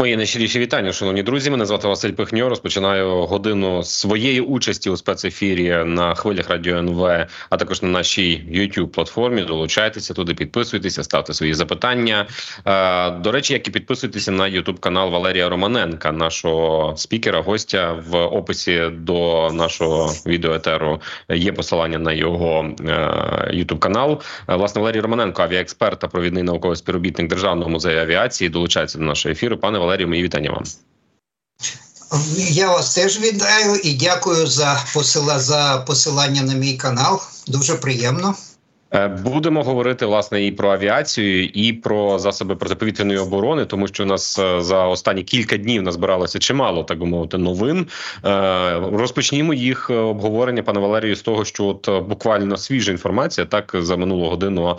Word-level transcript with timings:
Моє 0.00 0.16
найщиріші 0.16 0.58
вітання, 0.58 0.92
шановні 0.92 1.22
друзі. 1.22 1.50
Мене 1.50 1.66
звати 1.66 1.88
Василь 1.88 2.10
Пихньо. 2.10 2.48
Розпочинаю 2.48 3.10
годину 3.10 3.82
своєї 3.82 4.40
участі 4.40 4.90
у 4.90 4.96
спецефірі 4.96 5.82
на 5.84 6.14
хвилях 6.14 6.50
радіо 6.50 6.76
НВ, 6.76 7.26
а 7.50 7.56
також 7.56 7.82
на 7.82 7.88
нашій 7.88 8.44
youtube 8.52 8.86
платформі. 8.86 9.42
Долучайтеся 9.42 10.14
туди, 10.14 10.34
підписуйтеся, 10.34 11.04
ставте 11.04 11.34
свої 11.34 11.54
запитання. 11.54 12.26
Е, 12.66 13.10
до 13.10 13.32
речі, 13.32 13.52
як 13.52 13.68
і 13.68 13.70
підписуйтеся 13.70 14.32
на 14.32 14.44
youtube 14.44 14.78
канал 14.78 15.10
Валерія 15.10 15.48
Романенка, 15.48 16.12
нашого 16.12 16.94
спікера, 16.96 17.40
гостя 17.40 17.92
в 18.08 18.16
описі 18.16 18.88
до 18.92 19.50
нашого 19.52 20.12
відеоетеру 20.26 21.00
є 21.28 21.52
посилання 21.52 21.98
на 21.98 22.12
його 22.12 22.62
youtube 23.54 23.78
канал. 23.78 24.22
Е, 24.48 24.56
власне, 24.56 24.80
Валерій 24.80 25.00
Романенко, 25.00 25.42
авіаексперт 25.42 25.98
та 25.98 26.08
провідний 26.08 26.42
науковий 26.42 26.76
співробітник 26.76 27.28
державного 27.28 27.70
музею 27.70 28.00
авіації, 28.00 28.50
долучається 28.50 28.98
до 28.98 29.04
нашого 29.04 29.32
ефіру. 29.32 29.56
Пане 29.56 29.78
Валерію, 29.78 29.89
мої 29.98 30.22
вітання 30.22 30.50
вам. 30.50 30.64
Я 32.36 32.72
вас 32.72 32.94
теж 32.94 33.20
вітаю 33.20 33.76
і 33.76 33.94
дякую 33.94 34.46
за 34.46 34.84
посила 34.94 35.40
за 35.40 35.84
посилання 35.86 36.42
на 36.42 36.54
мій 36.54 36.76
канал. 36.76 37.20
Дуже 37.46 37.74
приємно. 37.74 38.34
Е, 38.94 39.08
будемо 39.08 39.62
говорити 39.62 40.06
власне 40.06 40.46
і 40.46 40.52
про 40.52 40.70
авіацію, 40.70 41.44
і 41.44 41.72
про 41.72 42.18
засоби 42.18 42.56
протиповітряної 42.56 43.18
оборони, 43.18 43.64
тому 43.64 43.88
що 43.88 44.02
у 44.02 44.06
нас 44.06 44.38
е, 44.38 44.60
за 44.60 44.86
останні 44.86 45.22
кілька 45.22 45.56
днів 45.56 45.82
назбиралося 45.82 46.38
чимало, 46.38 46.84
так 46.84 46.98
би 46.98 47.06
мовити, 47.06 47.38
новин. 47.38 47.86
Е, 48.24 48.80
розпочнімо 48.92 49.54
їх 49.54 49.90
обговорення, 49.90 50.62
пане 50.62 50.80
Валерію, 50.80 51.16
з 51.16 51.22
того, 51.22 51.44
що 51.44 51.64
от 51.64 51.88
буквально 52.08 52.56
свіжа 52.56 52.92
інформація 52.92 53.46
так 53.46 53.76
за 53.78 53.96
минулу 53.96 54.28
годину 54.28 54.78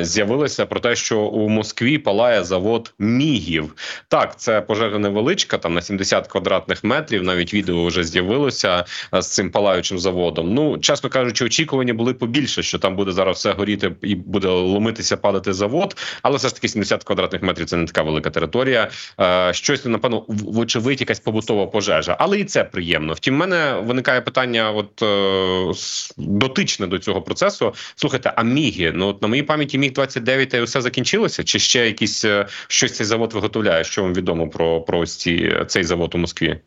з'явилася 0.00 0.66
про 0.66 0.80
те, 0.80 0.96
що 0.96 1.20
у 1.20 1.48
Москві 1.48 1.98
палає 1.98 2.44
завод 2.44 2.94
мігів. 2.98 3.74
Так, 4.08 4.40
це 4.40 4.60
пожежа 4.60 4.98
невеличка, 4.98 5.58
там 5.58 5.74
на 5.74 5.82
70 5.82 6.26
квадратних 6.26 6.84
метрів. 6.84 7.22
Навіть 7.22 7.54
відео 7.54 7.86
вже 7.86 8.04
з'явилося 8.04 8.84
з 9.12 9.26
цим 9.26 9.50
палаючим 9.50 9.98
заводом. 9.98 10.54
Ну, 10.54 10.78
чесно 10.78 11.10
кажучи, 11.10 11.44
очікування 11.44 11.94
були 11.94 12.14
побільше, 12.14 12.62
що 12.62 12.78
там 12.78 12.96
буде 12.96 13.12
зараз 13.12 13.45
все 13.46 13.54
горіти 13.54 13.92
і 14.02 14.14
буде 14.14 14.48
ломитися, 14.48 15.16
падати 15.16 15.52
завод. 15.52 15.96
Але 16.22 16.36
все 16.36 16.48
ж 16.48 16.54
таки 16.54 16.68
70 16.68 17.04
квадратних 17.04 17.42
метрів 17.42 17.66
це 17.66 17.76
не 17.76 17.86
така 17.86 18.02
велика 18.02 18.30
територія. 18.30 18.90
Е, 19.20 19.54
щось 19.54 19.84
напевно, 19.84 20.24
вочевидь, 20.28 21.00
якась 21.00 21.20
побутова 21.20 21.66
пожежа, 21.66 22.16
але 22.18 22.40
і 22.40 22.44
це 22.44 22.64
приємно. 22.64 23.12
Втім, 23.12 23.34
в 23.34 23.38
мене 23.38 23.80
виникає 23.84 24.20
питання, 24.20 24.70
от 24.70 25.02
е, 25.02 25.72
дотичне 26.16 26.86
до 26.86 26.98
цього 26.98 27.22
процесу. 27.22 27.74
Слухайте, 27.96 28.32
а 28.36 28.42
міги? 28.42 28.92
Ну 28.94 29.08
от 29.08 29.22
на 29.22 29.28
моїй 29.28 29.42
пам'яті 29.42 29.78
міг 29.78 29.92
29 29.92 30.54
і 30.54 30.62
все 30.62 30.80
закінчилося? 30.80 31.44
Чи 31.44 31.58
ще 31.58 31.86
якісь 31.86 32.24
е, 32.24 32.46
щось 32.68 32.96
цей 32.96 33.06
завод 33.06 33.32
виготовляє? 33.32 33.84
Що 33.84 34.02
вам 34.02 34.14
відомо 34.14 34.48
про, 34.48 34.80
про 34.80 35.06
ці, 35.06 35.56
цей 35.66 35.84
завод 35.84 36.14
у 36.14 36.18
Москві? 36.18 36.60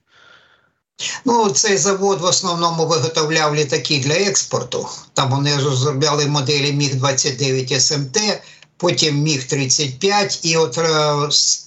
Ну, 1.25 1.49
цей 1.49 1.77
завод 1.77 2.21
в 2.21 2.25
основному 2.25 2.85
виготовляв 2.85 3.55
літаки 3.55 3.99
для 3.99 4.13
експорту. 4.13 4.87
Там 5.13 5.31
вони 5.31 5.57
розробляли 5.57 6.27
моделі 6.27 6.73
Міг 6.73 6.95
29 6.95 7.81
СМТ, 7.81 8.17
потім 8.77 9.21
Міг 9.21 9.47
35 9.47 10.39
І 10.43 10.57
от 10.57 10.77
е, 10.77 11.13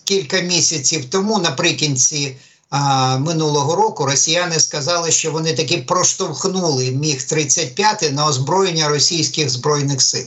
кілька 0.04 0.40
місяців 0.40 1.04
тому, 1.10 1.38
наприкінці 1.38 2.36
е, 2.72 2.78
минулого 3.18 3.76
року, 3.76 4.06
росіяни 4.06 4.60
сказали, 4.60 5.10
що 5.10 5.30
вони 5.30 5.52
таки 5.54 5.78
проштовхнули 5.78 6.90
Міг 6.90 7.22
35 7.26 8.12
на 8.12 8.26
озброєння 8.26 8.88
російських 8.88 9.50
збройних 9.50 10.02
сил 10.02 10.26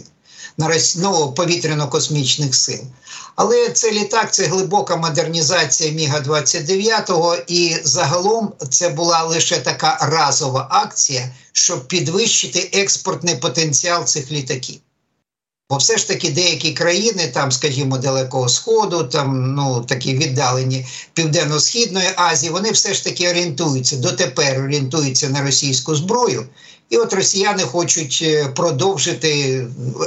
на 0.57 0.69
ну, 0.95 1.33
повітряно-космічних 1.37 2.53
сил. 2.53 2.79
Але 3.35 3.69
це 3.69 3.91
літак 3.91 4.33
це 4.33 4.45
глибока 4.45 4.95
модернізація 4.95 5.91
Міга 5.91 6.19
29 6.19 7.11
і 7.47 7.77
загалом 7.83 8.53
це 8.69 8.89
була 8.89 9.23
лише 9.23 9.57
така 9.57 9.97
разова 10.01 10.67
акція, 10.71 11.33
щоб 11.53 11.87
підвищити 11.87 12.69
експортний 12.73 13.35
потенціал 13.35 14.05
цих 14.05 14.31
літаків. 14.31 14.79
Бо 15.69 15.77
все 15.77 15.97
ж 15.97 16.07
таки 16.07 16.29
деякі 16.29 16.71
країни, 16.73 17.31
там, 17.33 17.51
скажімо, 17.51 17.97
Далекого 17.97 18.49
Сходу, 18.49 19.03
там 19.03 19.55
ну 19.55 19.85
такі 19.87 20.13
віддалені 20.13 20.85
Південно-Східної 21.13 22.07
Азії, 22.15 22.51
вони 22.51 22.71
все 22.71 22.93
ж 22.93 23.03
таки 23.03 23.29
орієнтуються 23.29 23.95
дотепер 23.95 24.59
орієнтуються 24.59 25.29
на 25.29 25.41
російську 25.41 25.95
зброю. 25.95 26.45
І 26.89 26.97
от 26.97 27.13
росіяни 27.13 27.63
хочуть 27.63 28.19
е, 28.23 28.45
продовжити 28.45 29.61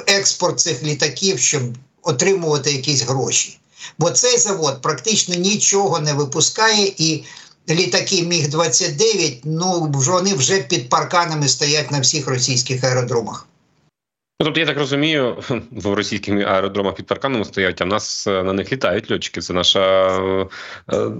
експорт 0.07 0.61
цих 0.61 0.83
літаків, 0.83 1.39
щоб 1.39 1.63
отримувати 2.03 2.73
якісь 2.73 3.03
гроші. 3.03 3.59
Бо 3.99 4.11
цей 4.11 4.39
завод 4.39 4.83
практично 4.83 5.35
нічого 5.35 6.01
не 6.01 6.13
випускає, 6.13 6.93
і 6.99 7.25
літаки 7.71 8.23
Міг 8.23 8.49
29 8.49 9.41
ну 9.45 9.93
вони 9.93 10.35
вже 10.35 10.59
під 10.59 10.89
парканами 10.89 11.49
стоять 11.49 11.91
на 11.91 12.01
всіх 12.01 12.29
російських 12.29 12.85
аеродромах. 12.85 13.49
Ну, 14.41 14.45
тобто, 14.45 14.61
я 14.61 14.67
так 14.67 14.79
розумію, 14.79 15.37
в 15.71 15.95
російських 15.95 16.47
аеродромах 16.47 16.95
під 16.95 17.07
парканом 17.07 17.45
стоять, 17.45 17.83
а 17.83 17.85
в 17.85 17.89
нас 17.89 18.27
е, 18.27 18.43
на 18.43 18.53
них 18.53 18.73
літають 18.73 19.11
льотчики. 19.11 19.41
Це 19.41 19.53
наша, 19.53 20.07
е, 20.93 21.11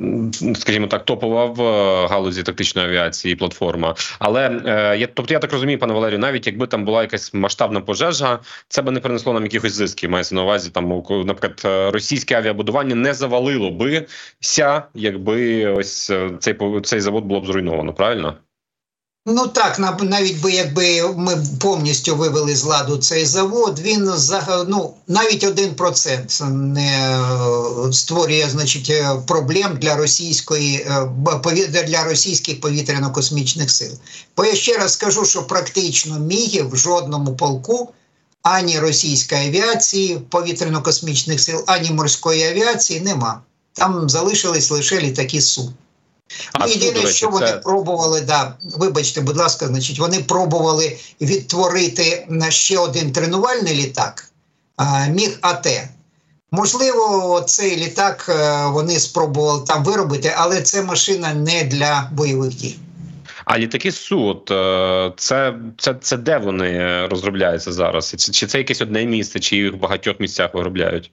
скажімо 0.55 0.87
так, 0.87 1.05
топова 1.05 1.45
в 1.45 1.61
галузі 2.09 2.43
тактичної 2.43 2.89
авіації 2.89 3.37
платформа. 3.37 3.95
Але 4.19 4.61
е, 4.67 4.99
я 4.99 5.07
тобто, 5.07 5.35
я 5.35 5.41
так 5.41 5.53
розумію, 5.53 5.79
пане 5.79 5.95
Валерію, 5.95 6.19
навіть 6.19 6.47
якби 6.47 6.67
там 6.67 6.85
була 6.85 7.03
якась 7.03 7.35
масштабна 7.35 7.81
пожежа, 7.81 8.39
це 8.69 8.83
би 8.83 8.93
не 8.93 9.01
принесло 9.01 9.33
нам 9.33 9.43
якихось 9.43 9.73
зисків. 9.73 10.11
Мається 10.11 10.35
на 10.35 10.43
увазі, 10.43 10.71
там 10.71 11.03
наприклад, 11.11 11.93
російське 11.95 12.37
авіабудування 12.37 12.95
не 12.95 13.15
завалило 13.15 13.71
бися, 13.71 14.83
якби 14.95 15.67
ось 15.67 16.13
цей 16.41 16.57
цей 16.83 17.01
завод 17.01 17.25
було 17.25 17.41
б 17.41 17.47
зруйновано. 17.47 17.93
Правильно? 17.93 18.35
Ну 19.31 19.47
так, 19.47 20.01
навіть 20.03 20.41
би 20.41 20.53
якби 20.53 21.15
ми 21.17 21.47
повністю 21.61 22.17
вивели 22.17 22.57
з 22.57 22.65
ладу 22.65 22.97
цей 22.97 23.27
завод, 23.27 23.81
він 23.81 24.13
ну, 24.69 24.95
навіть 25.09 25.45
один 25.45 25.75
процент 25.75 26.43
не 26.51 27.21
е, 27.89 27.93
створює 27.93 28.49
значить, 28.51 28.91
е, 28.91 29.23
проблем 29.27 29.79
для 29.81 29.97
російської 29.97 30.77
е, 30.77 31.83
для 31.89 32.05
російських 32.05 32.61
повітряно-космічних 32.61 33.69
сил. 33.69 33.93
Бо 34.37 34.45
я 34.45 34.55
ще 34.55 34.79
раз 34.79 34.93
скажу, 34.93 35.25
що 35.25 35.43
практично 35.43 36.19
мігів 36.19 36.71
в 36.71 36.77
жодному 36.77 37.37
полку 37.37 37.93
ані 38.43 38.79
російської 38.79 39.49
авіації, 39.49 40.19
повітряно-космічних 40.31 41.39
сил, 41.39 41.65
ані 41.67 41.91
морської 41.91 42.45
авіації 42.45 43.01
нема. 43.01 43.41
Там 43.73 44.09
залишились 44.09 44.71
лише 44.71 45.01
літаки 45.01 45.41
Су. 45.41 45.73
А 46.53 46.67
ну, 46.67 46.73
Єдине, 46.73 47.01
речі, 47.01 47.15
що 47.15 47.29
вони 47.29 47.47
це... 47.47 47.57
пробували, 47.57 48.21
да, 48.21 48.57
вибачте, 48.77 49.21
будь 49.21 49.37
ласка, 49.37 49.67
значить, 49.67 49.99
вони 49.99 50.19
пробували 50.19 50.97
відтворити 51.21 52.27
на 52.29 52.51
ще 52.51 52.79
один 52.79 53.13
тренувальний 53.13 53.75
літак, 53.75 54.31
міг 55.11 55.39
АТ. 55.41 55.67
Можливо, 56.51 57.41
цей 57.47 57.77
літак 57.77 58.27
е, 58.29 58.67
вони 58.67 58.99
спробували 58.99 59.65
там 59.67 59.85
виробити, 59.85 60.35
але 60.37 60.63
це 60.63 60.83
машина 60.83 61.35
не 61.35 61.65
для 61.65 62.11
бойових 62.13 62.55
дій. 62.55 62.77
А 63.45 63.59
літаки 63.59 63.93
СУ, 63.93 64.25
от 64.25 64.51
е, 64.51 65.13
це 65.17 65.55
це, 65.79 65.95
це 66.01 66.17
де 66.17 66.39
вони 66.39 67.07
розробляються 67.07 67.73
зараз? 67.73 68.15
Чи 68.33 68.47
це 68.47 68.59
якесь 68.59 68.81
одне 68.81 69.05
місце, 69.05 69.41
чи 69.41 69.57
їх 69.57 69.73
в 69.73 69.77
багатьох 69.77 70.21
місцях 70.21 70.55
виробляють? 70.55 71.11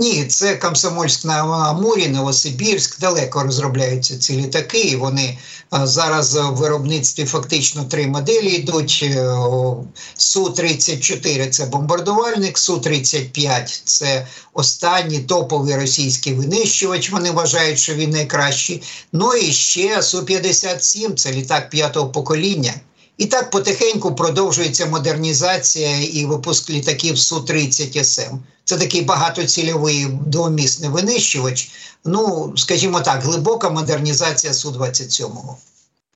Ні, 0.00 0.24
це 0.24 0.56
Комсомольськ 0.56 1.24
на 1.24 1.34
Амурі, 1.34 2.08
Новосибірськ, 2.08 3.00
далеко 3.00 3.42
розробляються 3.42 4.18
ці 4.18 4.36
літаки. 4.36 4.80
і 4.80 4.96
Вони 4.96 5.38
зараз 5.72 6.36
в 6.36 6.50
виробництві 6.50 7.24
фактично 7.24 7.84
три 7.84 8.06
моделі 8.06 8.48
йдуть. 8.48 9.00
Е, 9.02 9.16
Су-34 10.16 11.48
це 11.48 11.66
бомбардувальник, 11.66 12.58
Су-35 12.58 13.82
це 13.84 14.26
останній 14.52 15.18
топовий 15.18 15.76
російський 15.76 16.34
винищувач. 16.34 17.10
Вони 17.10 17.30
вважають, 17.30 17.78
що 17.78 17.94
він 17.94 18.10
найкращий. 18.10 18.82
Ну 19.12 19.34
і 19.34 19.52
ще 19.52 20.02
Су-57 20.02 21.14
це 21.14 21.32
літак 21.32 21.70
п'ятого 21.70 22.08
покоління. 22.08 22.74
І 23.20 23.26
так 23.26 23.50
потихеньку 23.50 24.14
продовжується 24.14 24.86
модернізація 24.86 26.00
і 26.00 26.24
випуск 26.24 26.70
літаків 26.70 27.16
Су-30 27.16 28.04
СМ. 28.04 28.36
Це 28.64 28.76
такий 28.76 29.02
багатоцільовий 29.02 30.06
двомісний 30.26 30.90
винищувач. 30.90 31.70
Ну, 32.04 32.52
скажімо 32.56 33.00
так, 33.00 33.22
глибока 33.22 33.70
модернізація 33.70 34.52
Су-27 34.52 35.30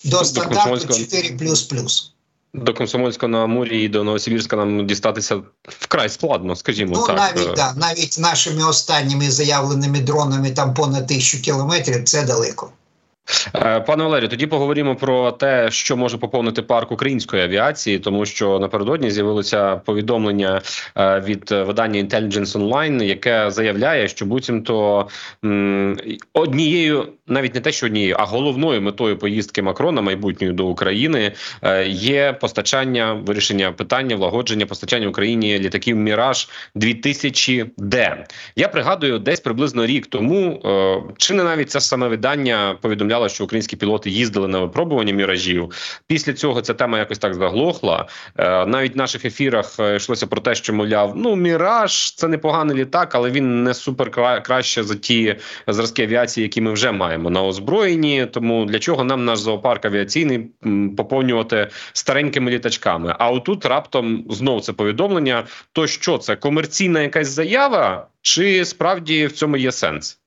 до 0.04 0.24
стандарту 0.24 0.86
4++. 0.88 2.10
До 2.54 2.74
Комсомольського 2.74 3.30
на 3.30 3.44
Амурі 3.44 3.84
і 3.84 3.88
до 3.88 4.04
Новосибірська 4.04 4.56
нам 4.56 4.86
дістатися 4.86 5.42
вкрай 5.68 6.08
складно, 6.08 6.56
скажімо 6.56 6.92
ну, 6.96 7.06
так. 7.06 7.16
Навіть 7.16 7.54
да, 7.56 7.74
навіть 7.76 8.18
нашими 8.18 8.64
останніми 8.64 9.30
заявленими 9.30 10.00
дронами 10.00 10.50
там 10.50 10.74
понад 10.74 11.06
тисячу 11.06 11.42
кілометрів 11.42 12.04
це 12.04 12.22
далеко. 12.22 12.70
Е, 13.54 13.80
пане 13.80 14.04
Валерію, 14.04 14.28
тоді 14.28 14.46
поговоримо 14.46 14.96
про 14.96 15.32
те, 15.32 15.70
що 15.70 15.96
може 15.96 16.18
поповнити 16.18 16.62
парк 16.62 16.92
української 16.92 17.42
авіації, 17.42 17.98
тому 17.98 18.26
що 18.26 18.58
напередодні 18.58 19.10
з'явилося 19.10 19.76
повідомлення 19.76 20.60
е, 20.96 21.20
від 21.20 21.50
видання 21.50 22.00
Intelligence 22.00 22.58
Online, 22.58 23.02
яке 23.02 23.50
заявляє, 23.50 24.08
що 24.08 24.26
буцімто 24.26 25.08
однією, 26.32 27.08
навіть 27.26 27.54
не 27.54 27.60
те, 27.60 27.72
що 27.72 27.86
однією, 27.86 28.16
а 28.18 28.24
головною 28.24 28.82
метою 28.82 29.18
поїздки 29.18 29.62
Макрона 29.62 30.00
майбутньої 30.02 30.52
до 30.52 30.66
України 30.66 31.32
е, 31.62 31.88
є 31.88 32.32
постачання 32.32 33.12
вирішення 33.12 33.72
питання 33.72 34.16
влагодження 34.16 34.66
постачання 34.66 35.08
Україні 35.08 35.58
літаків 35.58 35.96
Міраж 35.96 36.48
2000 36.74 37.64
д 37.78 38.24
Я 38.56 38.68
пригадую, 38.68 39.18
десь 39.18 39.40
приблизно 39.40 39.86
рік 39.86 40.06
тому 40.06 40.60
чи 41.16 41.34
не 41.34 41.44
навіть 41.44 41.70
це 41.70 41.80
саме 41.80 42.08
видання 42.08 42.76
повідомляє 42.80 43.13
повідомляла, 43.14 43.28
що 43.28 43.44
українські 43.44 43.76
пілоти 43.76 44.10
їздили 44.10 44.48
на 44.48 44.58
випробування 44.58 45.12
міражів. 45.12 45.70
Після 46.06 46.32
цього 46.32 46.60
ця 46.62 46.74
тема 46.74 46.98
якось 46.98 47.18
так 47.18 47.34
заглохла. 47.34 48.06
Е, 48.36 48.66
навіть 48.66 48.94
в 48.94 48.98
наших 48.98 49.24
ефірах 49.24 49.76
е, 49.80 49.96
йшлося 49.96 50.26
про 50.26 50.40
те, 50.40 50.54
що 50.54 50.72
мовляв, 50.72 51.12
ну 51.16 51.36
міраж 51.36 52.14
це 52.14 52.28
непоганий 52.28 52.76
літак, 52.76 53.14
але 53.14 53.30
він 53.30 53.62
не 53.62 53.74
супер 53.74 54.10
краще 54.42 54.82
за 54.82 54.94
ті 54.94 55.36
зразки 55.66 56.02
авіації, 56.02 56.42
які 56.42 56.60
ми 56.60 56.72
вже 56.72 56.92
маємо 56.92 57.30
на 57.30 57.42
озброєнні. 57.42 58.26
Тому 58.26 58.64
для 58.64 58.78
чого 58.78 59.04
нам 59.04 59.24
наш 59.24 59.38
зоопарк 59.38 59.84
авіаційний 59.84 60.50
поповнювати 60.96 61.68
старенькими 61.92 62.50
літачками? 62.50 63.14
А 63.18 63.30
отут 63.30 63.66
раптом 63.66 64.24
знов 64.30 64.60
це 64.60 64.72
повідомлення: 64.72 65.44
то 65.72 65.86
що 65.86 66.18
це 66.18 66.36
комерційна 66.36 67.02
якась 67.02 67.28
заява, 67.28 68.06
чи 68.22 68.64
справді 68.64 69.26
в 69.26 69.32
цьому 69.32 69.56
є 69.56 69.72
сенс? 69.72 70.23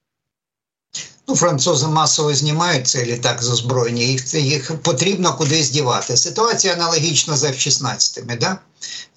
Ну, 1.30 1.36
французи 1.36 1.88
масово 1.88 2.34
знімають 2.34 2.88
цей 2.88 3.06
літак 3.06 3.44
з 3.44 3.50
озброєння, 3.50 4.04
їх 4.04 4.34
їх 4.34 4.82
потрібно 4.82 5.34
кудись 5.34 5.70
дівати. 5.70 6.18
Ситуація 6.18 6.74
аналогічна 6.74 7.38
з 7.38 7.44
F-16. 7.44 8.38
Да? 8.38 8.58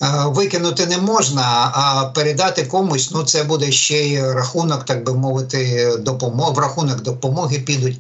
Е, 0.03 0.25
викинути 0.27 0.87
не 0.87 0.99
можна, 0.99 1.43
а 1.75 2.05
передати 2.15 2.65
комусь 2.65 3.11
ну 3.11 3.23
це 3.23 3.45
буде 3.45 3.73
ще 3.73 3.99
й 3.99 4.33
рахунок, 4.33 4.85
так 4.85 5.05
би 5.05 5.15
мовити, 5.15 5.91
допомог, 5.99 6.55
в 6.55 6.59
рахунок 6.59 7.01
допомоги 7.01 7.59
підуть. 7.59 7.99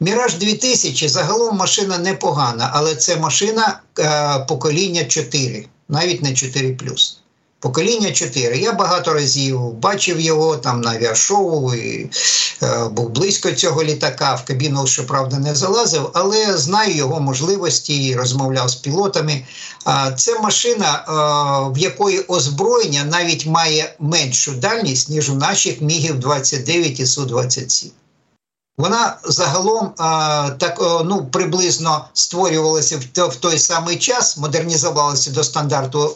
Міраж 0.00 0.34
2000 0.34 1.08
загалом 1.08 1.56
машина 1.56 1.98
непогана, 1.98 2.70
але 2.74 2.94
це 2.94 3.16
машина 3.16 3.80
е, 3.98 4.38
покоління 4.48 5.04
4, 5.04 5.66
навіть 5.88 6.22
не 6.22 6.34
4 6.34 6.72
Покоління 7.60 8.12
4. 8.12 8.58
Я 8.58 8.72
багато 8.72 9.14
разів 9.14 9.72
бачив 9.72 10.20
його 10.20 10.56
там 10.56 10.80
на 10.80 10.90
авіашоу, 10.90 11.74
і 11.74 12.10
е, 12.62 12.88
був 12.88 13.08
близько 13.08 13.52
цього 13.52 13.84
літака. 13.84 14.34
В 14.34 14.44
кабіну, 14.44 14.86
щоправда, 14.86 15.38
не 15.38 15.54
залазив, 15.54 16.10
але 16.14 16.58
знаю 16.58 16.96
його 16.96 17.20
можливості 17.20 18.06
і 18.06 18.16
розмовляв 18.16 18.68
з 18.68 18.74
пілотами. 18.74 19.44
А 19.84 20.10
це 20.12 20.38
машина, 20.38 21.04
е, 21.08 21.72
в 21.74 21.78
якої 21.78 22.20
озброєння 22.20 23.04
навіть 23.04 23.46
має 23.46 23.94
меншу 23.98 24.52
дальність, 24.52 25.08
ніж 25.08 25.30
у 25.30 25.34
наших 25.34 25.80
мігів 25.80 26.18
29 26.20 27.00
і 27.00 27.06
су 27.06 27.24
27 27.24 27.90
вона 28.80 29.16
загалом 29.24 29.92
так 30.58 31.02
ну 31.04 31.28
приблизно 31.32 32.04
створювалася 32.12 33.00
в, 33.16 33.36
той 33.36 33.58
самий 33.58 33.96
час, 33.96 34.38
модернізувалася 34.38 35.30
до 35.30 35.44
стандарту 35.44 36.14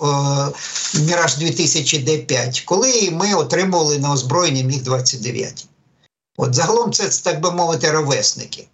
Міраж 0.95 1.37
2000 1.37 2.05
Д5, 2.05 2.65
коли 2.65 3.11
ми 3.13 3.35
отримували 3.35 3.99
на 3.99 4.13
озброєння 4.13 4.63
Міг 4.63 4.83
29 4.83 5.67
От 6.37 6.55
загалом 6.55 6.93
це 6.93 7.09
так 7.09 7.41
би 7.41 7.51
мовити, 7.51 7.91
ровесники. 7.91 8.69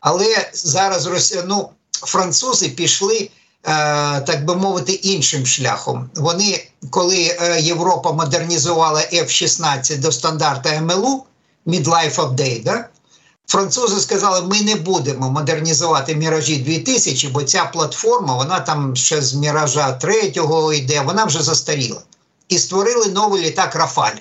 Але 0.00 0.50
зараз 0.54 1.38
ну, 1.46 1.68
французи 1.90 2.68
пішли. 2.68 3.30
Так 4.26 4.44
би 4.44 4.56
мовити, 4.56 4.92
іншим 4.92 5.46
шляхом. 5.46 6.10
Вони, 6.14 6.66
коли 6.90 7.36
е, 7.40 7.60
Європа 7.60 8.12
модернізувала 8.12 9.00
F-16 9.00 9.98
до 9.98 10.12
стандарту 10.12 10.68
МЛУ, 10.80 11.24
Midlife 11.66 12.14
Update, 12.14 12.62
да, 12.62 12.88
Французи 13.46 14.00
сказали, 14.00 14.42
ми 14.42 14.60
не 14.60 14.74
будемо 14.74 15.30
модернізувати 15.30 16.14
міражі 16.14 16.56
2000, 16.56 17.28
бо 17.28 17.42
ця 17.42 17.64
платформа, 17.64 18.36
вона 18.36 18.60
там 18.60 18.96
ще 18.96 19.22
з 19.22 19.34
міража 19.34 19.92
3 19.92 20.32
йде, 20.74 21.00
вона 21.00 21.24
вже 21.24 21.42
застаріла. 21.42 22.02
І 22.48 22.58
створили 22.58 23.06
новий 23.06 23.42
літак 23.42 23.74
Рафаль. 23.74 24.16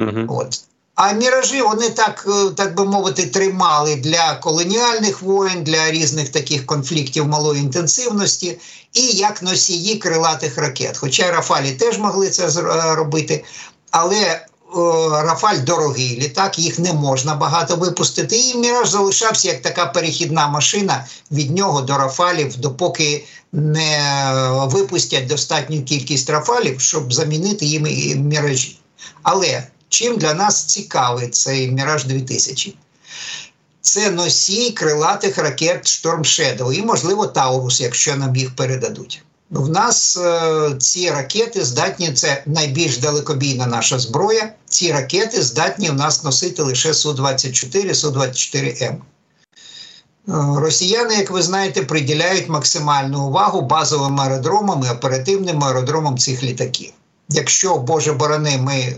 Угу. 0.00 0.26
От. 0.28 0.60
А 0.94 1.12
міражі 1.12 1.62
вони 1.62 1.90
так 1.90 2.26
е, 2.28 2.50
так 2.50 2.74
би 2.74 2.84
мовити 2.84 3.26
тримали 3.26 3.96
для 3.96 4.34
колоніальних 4.34 5.22
воєн, 5.22 5.64
для 5.64 5.90
різних 5.90 6.28
таких 6.28 6.66
конфліктів 6.66 7.26
малої 7.26 7.60
інтенсивності 7.60 8.58
і 8.92 9.06
як 9.06 9.42
носії 9.42 9.96
крилатих 9.96 10.58
ракет. 10.58 10.96
Хоча 10.96 11.32
Рафалі 11.32 11.72
теж 11.72 11.98
могли 11.98 12.30
це 12.30 12.50
робити, 12.94 13.44
але 13.90 14.46
Рафаль 15.12 15.58
дорогий 15.64 16.20
літак, 16.20 16.58
їх 16.58 16.78
не 16.78 16.92
можна 16.92 17.34
багато 17.34 17.76
випустити. 17.76 18.36
І 18.36 18.54
Міраж 18.54 18.88
залишався 18.88 19.48
як 19.48 19.62
така 19.62 19.86
перехідна 19.86 20.48
машина 20.48 21.06
від 21.30 21.50
нього 21.50 21.80
до 21.80 21.98
Рафалів, 21.98 22.56
допоки 22.56 23.24
не 23.52 24.32
випустять 24.72 25.26
достатню 25.26 25.82
кількість 25.82 26.30
Рафалів, 26.30 26.80
щоб 26.80 27.12
замінити 27.12 27.66
їм 27.66 27.82
міражі. 28.28 28.78
Але 29.22 29.66
чим 29.88 30.16
для 30.16 30.34
нас 30.34 30.64
цікавий 30.64 31.28
цей 31.28 31.70
Міраж 31.70 32.04
2000? 32.04 32.76
Це 33.80 34.10
носій 34.10 34.70
крилатих 34.70 35.38
ракет 35.38 35.86
Storm 35.86 36.20
Shadow 36.20 36.72
і, 36.72 36.82
можливо, 36.82 37.26
Таурус, 37.26 37.80
якщо 37.80 38.16
нам 38.16 38.36
їх 38.36 38.56
передадуть. 38.56 39.22
В 39.50 39.68
нас 39.68 40.16
е, 40.16 40.70
ці 40.78 41.10
ракети 41.10 41.64
здатні, 41.64 42.12
це 42.12 42.42
найбільш 42.46 42.98
далекобійна 42.98 43.66
наша 43.66 43.98
зброя. 43.98 44.52
Ці 44.66 44.92
ракети 44.92 45.42
здатні 45.42 45.90
в 45.90 45.94
нас 45.94 46.24
носити 46.24 46.62
лише 46.62 46.92
Су-24, 46.92 47.94
Су-24М. 47.94 48.92
Е, 48.92 49.00
росіяни, 50.60 51.14
як 51.14 51.30
ви 51.30 51.42
знаєте, 51.42 51.82
приділяють 51.82 52.48
максимальну 52.48 53.26
увагу 53.26 53.62
базовим 53.62 54.20
аеродромам 54.20 54.84
і 54.84 54.90
оперативним 54.90 55.64
аеродромам 55.64 56.18
цих 56.18 56.42
літаків. 56.42 56.92
Якщо, 57.28 57.76
Боже 57.76 58.12
борони, 58.12 58.58
ми 58.58 58.96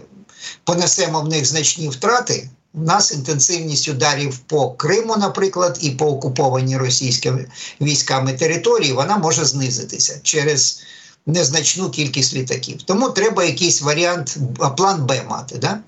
понесемо 0.65 1.21
в 1.21 1.29
них 1.29 1.47
значні 1.47 1.89
втрати, 1.89 2.51
у 2.75 2.81
нас 2.81 3.13
інтенсивність 3.13 3.89
ударів 3.89 4.39
по 4.39 4.71
Криму, 4.71 5.17
наприклад, 5.17 5.79
і 5.81 5.91
по 5.91 6.07
окупованій 6.07 6.77
російськими 6.77 7.47
військами 7.81 8.33
території, 8.33 8.93
вона 8.93 9.17
може 9.17 9.45
знизитися 9.45 10.21
через 10.23 10.83
незначну 11.27 11.91
кількість 11.91 12.35
літаків. 12.35 12.83
Тому 12.83 13.11
треба 13.11 13.45
якийсь 13.45 13.83
варіант, 13.83 14.37
план 14.77 15.07
Б 15.07 15.23
мати. 15.29 15.59
Да? 15.59 15.79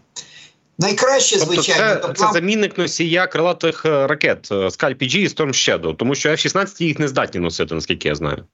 Найкраще, 0.78 1.38
тобто 1.38 1.54
звичайно, 1.54 2.00
це, 2.06 2.12
це 2.12 2.32
замінник 2.32 2.78
носія 2.78 3.26
крилатих 3.26 3.86
е, 3.86 4.06
ракет 4.06 4.48
SCALP-EG 4.70 5.20
і 5.20 5.28
Storm 5.28 5.48
Shadow, 5.48 5.96
тому 5.96 6.14
що 6.14 6.28
F-16 6.28 6.82
їх 6.82 6.98
не 6.98 7.08
здатні 7.08 7.40
носити, 7.40 7.74
наскільки 7.74 8.08
я 8.08 8.14
знаю. 8.14 8.44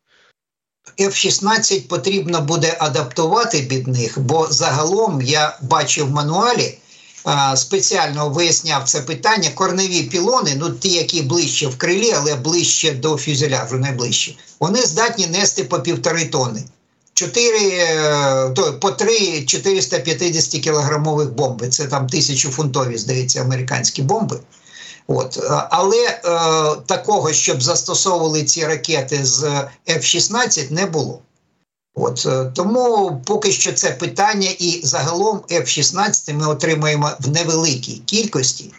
F-16 0.99 1.89
потрібно 1.89 2.41
буде 2.41 2.77
адаптувати 2.81 3.61
від 3.61 3.89
них, 3.89 4.19
бо 4.19 4.47
загалом 4.51 5.23
я 5.23 5.59
бачив 5.63 6.07
в 6.07 6.11
мануалі 6.11 6.79
спеціально 7.55 8.29
виясняв 8.29 8.85
це 8.85 9.01
питання. 9.01 9.51
Корневі 9.55 10.03
пілони, 10.03 10.55
ну 10.57 10.71
ті, 10.71 10.89
які 10.89 11.23
ближче 11.23 11.67
в 11.67 11.79
крилі, 11.79 12.13
але 12.17 12.35
ближче 12.35 12.93
до 12.93 13.17
фюзеляжу, 13.17 13.77
найближче, 13.77 14.35
вони 14.61 14.83
здатні 14.83 15.27
нести 15.27 15.65
по 15.65 15.81
півтори 15.81 16.25
тони. 16.25 16.63
4, 17.21 17.59
е, 17.59 18.51
то, 18.51 18.79
по 18.81 18.91
3 18.91 19.45
450 19.45 20.61
кілограмових 20.61 21.33
бомби. 21.33 21.69
Це 21.69 21.87
там 21.87 22.07
тисячофунтові, 22.07 22.99
здається, 22.99 23.41
американські 23.41 24.03
бомби. 24.03 24.41
От. 25.07 25.37
Е, 25.37 25.67
але 25.71 26.07
е, 26.07 26.21
такого, 26.87 27.33
щоб 27.33 27.63
застосовували 27.63 28.45
ці 28.45 28.67
ракети 28.67 29.25
з 29.25 29.43
F-16, 29.89 30.73
не 30.73 30.87
було. 30.87 31.21
От 31.95 32.27
е, 32.27 32.51
Тому 32.55 33.21
поки 33.25 33.53
що 33.53 33.73
це 33.73 33.91
питання, 33.91 34.51
і 34.59 34.81
загалом 34.85 35.41
F-16 35.51 36.35
ми 36.35 36.47
отримаємо 36.47 37.11
в 37.21 37.31
невеликій 37.31 38.03
кількості, 38.07 38.73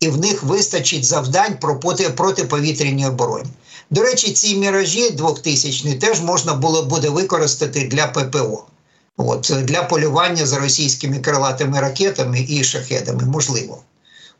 і 0.00 0.08
в 0.08 0.16
них 0.16 0.42
вистачить 0.42 1.04
завдань 1.04 1.58
про 1.60 1.80
протиповітряній 2.16 3.06
обороні. 3.06 3.50
До 3.90 4.02
речі, 4.02 4.32
ці 4.32 4.56
міражі 4.56 5.10
2000 5.10 5.94
теж 5.94 6.20
можна 6.20 6.54
було 6.54 6.82
буде 6.82 7.08
використати 7.08 7.88
для 7.88 8.06
ППО, 8.06 8.64
От, 9.16 9.52
для 9.62 9.82
полювання 9.82 10.46
за 10.46 10.58
російськими 10.58 11.18
крилатими 11.18 11.80
ракетами 11.80 12.46
і 12.48 12.64
шахедами, 12.64 13.24
можливо 13.24 13.82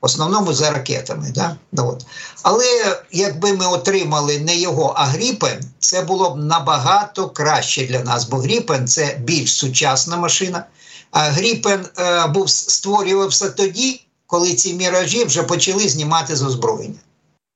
в 0.00 0.07
основному 0.07 0.52
за 0.52 0.71
ракетами. 0.71 1.30
Да? 1.35 1.57
Ну, 1.73 1.88
от. 1.88 2.07
Але 2.42 2.99
якби 3.12 3.52
ми 3.52 3.66
отримали 3.66 4.38
не 4.38 4.57
його, 4.57 4.95
а 4.97 5.04
Гріпен, 5.04 5.61
це 5.78 6.02
було 6.02 6.30
б 6.30 6.38
набагато 6.38 7.28
краще 7.28 7.87
для 7.87 8.00
нас, 8.00 8.28
бо 8.28 8.37
Гріпен 8.37 8.88
це 8.88 9.19
більш 9.21 9.52
сучасна 9.52 10.16
машина. 10.16 10.64
А 11.11 11.21
Гріпен 11.21 11.87
е, 11.99 12.26
був 12.26 12.50
створювався 12.50 13.50
тоді, 13.50 14.07
коли 14.26 14.54
ці 14.54 14.75
міражі 14.75 15.25
вже 15.25 15.42
почали 15.42 15.88
знімати 15.88 16.37
з 16.37 16.42
озброєння. 16.42 16.99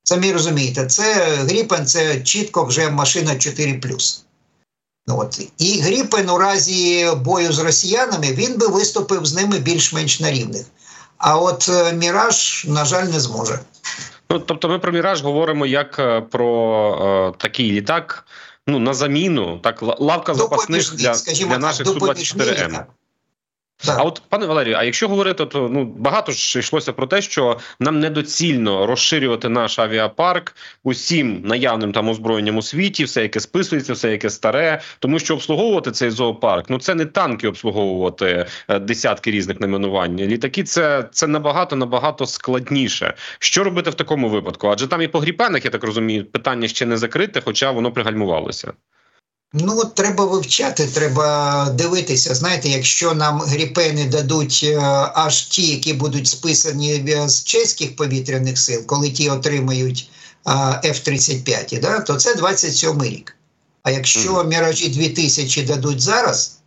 Самі 0.04 0.32
розумієте, 0.32 0.86
це 0.86 1.24
Гріпен 1.24 1.86
це 1.86 2.20
чітко 2.20 2.64
вже 2.64 2.90
машина 2.90 3.36
4 3.36 3.80
Ну, 5.06 5.18
От. 5.18 5.40
І 5.58 5.80
Гріпен 5.80 6.30
у 6.30 6.38
разі 6.38 7.10
бою 7.24 7.52
з 7.52 7.58
росіянами 7.58 8.32
він 8.32 8.58
би 8.58 8.66
виступив 8.66 9.26
з 9.26 9.34
ними 9.34 9.58
більш-менш 9.58 10.20
на 10.20 10.30
рівних. 10.30 10.66
А 11.18 11.38
от 11.38 11.68
е, 11.68 11.92
Міраж, 11.92 12.66
на 12.68 12.84
жаль, 12.84 13.04
не 13.04 13.20
зможе. 13.20 13.58
Ну 14.30 14.38
тобто, 14.38 14.68
ми 14.68 14.78
про 14.78 14.92
Міраж 14.92 15.22
говоримо 15.22 15.66
як 15.66 15.98
е, 15.98 16.20
про 16.20 17.32
е, 17.34 17.38
такий 17.38 17.72
літак. 17.72 18.26
Ну 18.66 18.78
на 18.78 18.94
заміну, 18.94 19.58
так 19.58 19.82
лавка 19.82 20.34
запасних 20.34 20.94
для, 20.94 21.12
для 21.46 21.58
наших 21.58 21.86
су 21.86 21.94
24 21.94 22.56
м 22.62 22.84
так. 23.76 23.98
А 23.98 24.02
от 24.02 24.22
пане 24.28 24.46
Валерію, 24.46 24.76
а 24.76 24.84
якщо 24.84 25.08
говорити, 25.08 25.46
то 25.46 25.68
ну 25.68 25.84
багато 25.84 26.32
ж 26.32 26.58
йшлося 26.58 26.92
про 26.92 27.06
те, 27.06 27.22
що 27.22 27.58
нам 27.80 28.00
недоцільно 28.00 28.86
розширювати 28.86 29.48
наш 29.48 29.78
авіапарк 29.78 30.56
усім 30.82 31.42
наявним 31.44 31.92
там 31.92 32.08
озброєнням 32.08 32.56
у 32.56 32.62
світі, 32.62 33.04
все, 33.04 33.22
яке 33.22 33.40
списується, 33.40 33.92
все 33.92 34.10
яке 34.10 34.30
старе, 34.30 34.80
тому 34.98 35.18
що 35.18 35.34
обслуговувати 35.34 35.90
цей 35.90 36.10
зоопарк, 36.10 36.70
ну 36.70 36.78
це 36.78 36.94
не 36.94 37.04
танки 37.06 37.48
обслуговувати 37.48 38.46
е, 38.68 38.78
десятки 38.78 39.30
різних 39.30 39.60
найменувань. 39.60 40.16
Літаки 40.16 40.62
це 40.62 41.08
це 41.12 41.26
набагато 41.26 41.76
набагато 41.76 42.26
складніше. 42.26 43.14
Що 43.38 43.64
робити 43.64 43.90
в 43.90 43.94
такому 43.94 44.28
випадку? 44.28 44.68
Адже 44.68 44.86
там 44.86 45.02
і 45.02 45.08
по 45.08 45.20
гріпенах, 45.20 45.64
я 45.64 45.70
так 45.70 45.84
розумію, 45.84 46.24
питання 46.24 46.68
ще 46.68 46.86
не 46.86 46.96
закрите, 46.96 47.40
хоча 47.44 47.70
воно 47.70 47.92
пригальмувалося. 47.92 48.72
Ну, 49.56 49.84
треба 49.84 50.24
вивчати, 50.24 50.86
треба 50.86 51.68
дивитися. 51.70 52.34
Знаєте, 52.34 52.68
якщо 52.68 53.14
нам 53.14 53.40
гріпени 53.40 54.04
дадуть 54.04 54.60
е, 54.64 54.78
аж 55.14 55.42
ті, 55.42 55.66
які 55.66 55.92
будуть 55.92 56.26
списані 56.26 57.18
з 57.26 57.44
чеських 57.44 57.96
повітряних 57.96 58.58
сил, 58.58 58.86
коли 58.86 59.10
ті 59.10 59.30
отримають 59.30 60.10
F-35, 60.84 61.80
да, 61.80 62.00
то 62.00 62.14
це 62.14 62.34
27 62.34 63.02
рік. 63.02 63.36
А 63.82 63.90
якщо 63.90 64.44
міражі 64.44 64.88
2000 64.88 65.62
дадуть 65.62 66.00
зараз, 66.00 66.58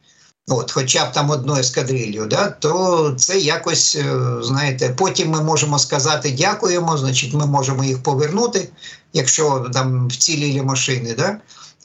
от, 0.47 0.71
хоча 0.71 1.05
б 1.05 1.11
там 1.11 1.29
одну 1.29 1.57
ескадрилью, 1.57 2.25
да, 2.25 2.49
то 2.49 3.13
це 3.17 3.39
якось, 3.39 3.95
е, 3.95 4.15
знаєте, 4.41 4.95
потім 4.97 5.29
ми 5.29 5.41
можемо 5.41 5.79
сказати 5.79 6.31
дякуємо, 6.31 6.97
значить, 6.97 7.33
ми 7.33 7.45
можемо 7.45 7.83
їх 7.83 8.03
повернути, 8.03 8.69
якщо 9.13 9.69
там 9.73 10.07
вцілілі 10.07 10.61
машини. 10.61 11.13
Да, 11.17 11.37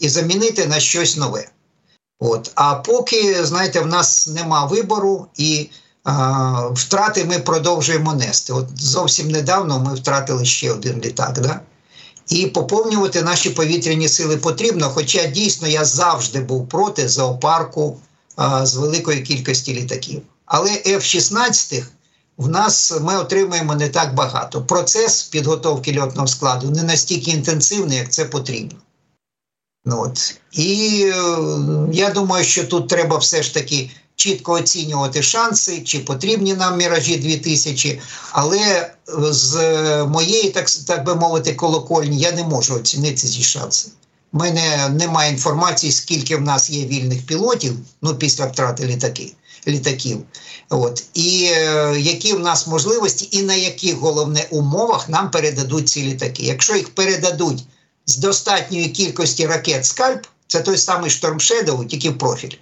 і 0.03 0.09
замінити 0.09 0.67
на 0.67 0.81
щось 0.81 1.17
нове. 1.17 1.49
От. 2.21 2.51
А 2.55 2.75
поки, 2.75 3.45
знаєте, 3.45 3.81
в 3.81 3.87
нас 3.87 4.27
нема 4.27 4.65
вибору 4.65 5.27
і 5.37 5.71
а, 6.05 6.67
втрати 6.67 7.25
ми 7.25 7.39
продовжуємо 7.39 8.15
нести. 8.15 8.53
От 8.53 8.67
Зовсім 8.77 9.31
недавно 9.31 9.79
ми 9.79 9.95
втратили 9.95 10.45
ще 10.45 10.73
один 10.73 11.01
літак. 11.01 11.41
Да? 11.41 11.61
І 12.29 12.47
поповнювати 12.47 13.23
наші 13.23 13.51
повітряні 13.51 14.09
сили 14.09 14.37
потрібно. 14.37 14.91
Хоча 14.91 15.27
дійсно 15.27 15.69
я 15.69 15.85
завжди 15.85 16.41
був 16.41 16.69
проти 16.69 17.09
зоопарку 17.09 17.99
а, 18.37 18.67
з 18.67 18.77
великої 18.77 19.23
кількості 19.23 19.75
літаків. 19.75 20.23
Але 20.47 20.71
F-16 20.71 21.85
в 22.37 22.49
нас 22.49 23.01
ми 23.01 23.17
отримуємо 23.17 23.75
не 23.75 23.89
так 23.89 24.15
багато. 24.15 24.63
Процес 24.63 25.23
підготовки 25.23 26.01
льотного 26.01 26.27
складу 26.27 26.71
не 26.71 26.83
настільки 26.83 27.31
інтенсивний, 27.31 27.99
як 27.99 28.13
це 28.13 28.25
потрібно. 28.25 28.79
Ну, 29.85 30.03
от. 30.03 30.35
І 30.53 31.03
е, 31.07 31.25
я 31.93 32.11
думаю, 32.11 32.45
що 32.45 32.65
тут 32.65 32.89
треба 32.89 33.17
все 33.17 33.43
ж 33.43 33.55
таки 33.55 33.91
чітко 34.17 34.53
оцінювати 34.53 35.23
шанси, 35.23 35.81
чи 35.81 35.99
потрібні 35.99 36.55
нам 36.55 36.79
міражі 36.79 37.17
2000, 37.17 38.01
але 38.33 38.95
з 39.31 39.57
моєї, 40.05 40.51
так 40.51 40.71
так 40.71 41.05
би 41.05 41.15
мовити, 41.15 41.55
колокольні 41.55 42.19
я 42.19 42.33
не 42.33 42.45
можу 42.45 42.75
оцінити 42.75 43.17
ці 43.17 43.43
шанси. 43.43 43.89
У 44.33 44.39
мене 44.39 44.89
немає 44.89 45.33
інформації, 45.33 45.93
скільки 45.93 46.37
в 46.37 46.41
нас 46.41 46.71
є 46.71 46.87
вільних 46.87 47.27
пілотів, 47.27 47.77
ну 48.03 48.15
після 48.15 48.47
втрати 48.47 48.87
літаки, 48.87 49.33
літаків. 49.67 50.23
От. 50.69 51.05
І 51.15 51.49
е, 51.53 51.95
які 52.01 52.33
в 52.33 52.41
нас 52.41 52.67
можливості, 52.67 53.29
і 53.31 53.43
на 53.43 53.55
яких 53.55 53.95
головне 53.95 54.47
умовах 54.51 55.09
нам 55.09 55.31
передадуть 55.31 55.89
ці 55.89 56.03
літаки. 56.03 56.43
Якщо 56.43 56.77
їх 56.77 56.95
передадуть 56.95 57.65
з 58.07 58.17
достатньої 58.17 58.89
кількості 58.89 59.47
ракет 59.47 59.87
скальп, 59.87 60.27
це 60.47 60.61
той 60.61 60.79
самий 60.79 61.11
Storm 61.11 61.35
Shadow, 61.35 61.87
тільки 61.87 62.11
в 62.11 62.19
профіль. 62.19 62.57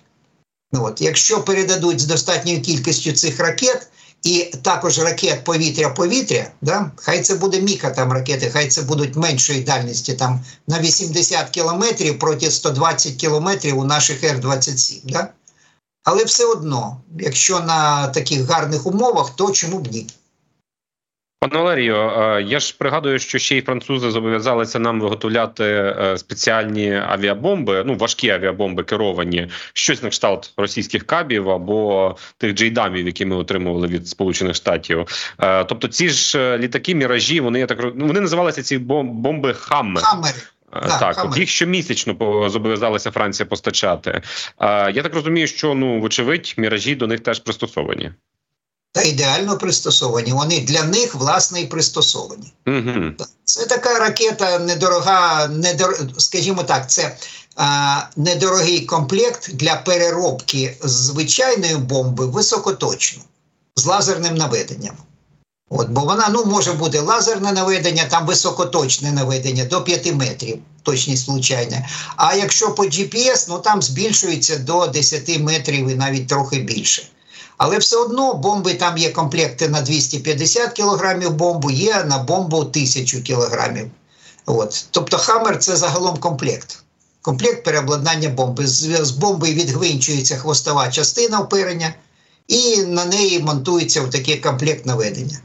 Ну, 0.72 0.84
от. 0.84 1.00
Якщо 1.00 1.40
передадуть 1.40 2.00
з 2.00 2.04
достатньою 2.04 2.62
кількістю 2.62 3.12
цих 3.12 3.40
ракет, 3.40 3.88
і 4.22 4.52
також 4.62 4.98
ракет 4.98 5.44
повітря-повітря, 5.44 6.50
да? 6.60 6.90
хай 6.96 7.22
це 7.22 7.34
буде 7.34 7.60
міка 7.60 7.90
там 7.90 8.12
ракети, 8.12 8.50
хай 8.50 8.68
це 8.68 8.82
будуть 8.82 9.16
меншої 9.16 9.60
дальності 9.60 10.14
там 10.14 10.40
на 10.68 10.80
80 10.80 11.50
кілометрів 11.50 12.18
проти 12.18 12.50
120 12.50 13.14
кілометрів 13.14 13.78
у 13.78 13.84
наших 13.84 14.24
Р-27. 14.24 15.00
Да? 15.04 15.28
Але 16.04 16.24
все 16.24 16.44
одно, 16.44 17.00
якщо 17.18 17.60
на 17.60 18.08
таких 18.08 18.42
гарних 18.42 18.86
умовах, 18.86 19.36
то 19.36 19.50
чому 19.50 19.78
б 19.78 19.92
ні? 19.92 20.06
Пане 21.40 21.58
Валерію, 21.58 21.96
е, 21.96 22.42
я 22.42 22.60
ж 22.60 22.74
пригадую, 22.78 23.18
що 23.18 23.38
ще 23.38 23.56
й 23.56 23.62
французи 23.62 24.10
зобов'язалися 24.10 24.78
нам 24.78 25.00
виготовляти 25.00 25.64
е, 25.64 26.18
спеціальні 26.18 27.02
авіабомби, 27.06 27.82
ну 27.86 27.94
важкі 27.94 28.30
авіабомби 28.30 28.84
керовані, 28.84 29.48
щось 29.72 30.02
на 30.02 30.08
кшталт 30.08 30.52
російських 30.56 31.06
кабів 31.06 31.50
або 31.50 32.16
тих 32.38 32.54
джейдамів, 32.54 33.06
які 33.06 33.26
ми 33.26 33.36
отримували 33.36 33.86
від 33.86 34.08
Сполучених 34.08 34.54
Штатів. 34.54 35.06
Е, 35.38 35.64
тобто, 35.64 35.88
ці 35.88 36.08
ж 36.08 36.58
літаки, 36.58 36.94
міражі, 36.94 37.40
вони 37.40 37.58
я 37.58 37.66
так 37.66 37.92
ну, 37.94 38.06
вони 38.06 38.20
називалися 38.20 38.62
ці 38.62 38.78
бомби 38.78 39.54
Хаммер. 39.54 40.04
Хаммер. 40.04 40.34
Так, 40.72 41.16
так 41.16 41.38
їх 41.38 41.48
щомісячно 41.48 42.48
зобов'язалася 42.48 43.10
Франція 43.10 43.46
постачати. 43.46 44.22
Я 44.60 45.02
так 45.02 45.14
розумію, 45.14 45.46
що 45.46 45.74
ну 45.74 46.00
вочевидь 46.00 46.54
міражі 46.56 46.94
до 46.94 47.06
них 47.06 47.20
теж 47.20 47.40
пристосовані 47.40 48.10
та 48.92 49.02
ідеально 49.02 49.58
пристосовані. 49.58 50.32
Вони 50.32 50.60
для 50.60 50.82
них 50.82 51.14
власне 51.14 51.60
і 51.60 51.66
пристосовані. 51.66 52.52
Угу. 52.66 53.26
Це 53.44 53.66
така 53.66 53.98
ракета 53.98 54.58
недорога, 54.58 55.48
недор... 55.48 56.00
скажімо 56.18 56.62
так, 56.62 56.90
це 56.90 57.16
а, 57.56 58.00
недорогий 58.16 58.80
комплект 58.80 59.54
для 59.54 59.76
переробки 59.76 60.76
звичайної 60.82 61.76
бомби 61.76 62.26
високоточно 62.26 63.22
з 63.76 63.86
лазерним 63.86 64.34
наведенням. 64.34 64.96
От, 65.70 65.88
Бо 65.88 66.00
вона 66.00 66.28
ну, 66.28 66.44
може 66.44 66.72
бути 66.72 67.00
лазерне 67.00 67.52
наведення, 67.52 68.04
там 68.04 68.26
високоточне 68.26 69.12
наведення 69.12 69.64
до 69.64 69.82
5 69.82 70.14
метрів, 70.14 70.58
точність 70.82 71.28
влучання. 71.28 71.88
А 72.16 72.34
якщо 72.34 72.70
по 72.70 72.84
GPS, 72.84 73.46
ну 73.48 73.58
там 73.58 73.82
збільшується 73.82 74.58
до 74.58 74.86
10 74.86 75.38
метрів 75.40 75.88
і 75.88 75.94
навіть 75.94 76.28
трохи 76.28 76.58
більше. 76.58 77.02
Але 77.60 77.78
все 77.78 77.96
одно 77.96 78.34
бомби 78.34 78.74
там 78.74 78.98
є 78.98 79.10
комплекти 79.10 79.68
на 79.68 79.80
250 79.80 80.72
кілограмів 80.72 81.30
бомбу, 81.30 81.70
є 81.70 82.04
на 82.04 82.18
бомбу 82.18 82.56
1000 82.56 83.20
кілограмів. 83.20 83.90
От. 84.46 84.86
Тобто 84.90 85.18
Хаммер 85.18 85.58
це 85.58 85.76
загалом 85.76 86.16
комплект. 86.16 86.82
Комплект 87.22 87.64
переобладнання 87.64 88.28
бомби. 88.28 88.66
З, 88.66 89.04
з 89.04 89.10
бомби 89.10 89.52
відгвинчується 89.52 90.36
хвостова 90.36 90.88
частина 90.88 91.40
оперення, 91.40 91.94
і 92.48 92.76
на 92.76 93.04
неї 93.04 93.38
монтується 93.38 94.06
такий 94.06 94.36
комплект 94.36 94.86
наведення. 94.86 95.38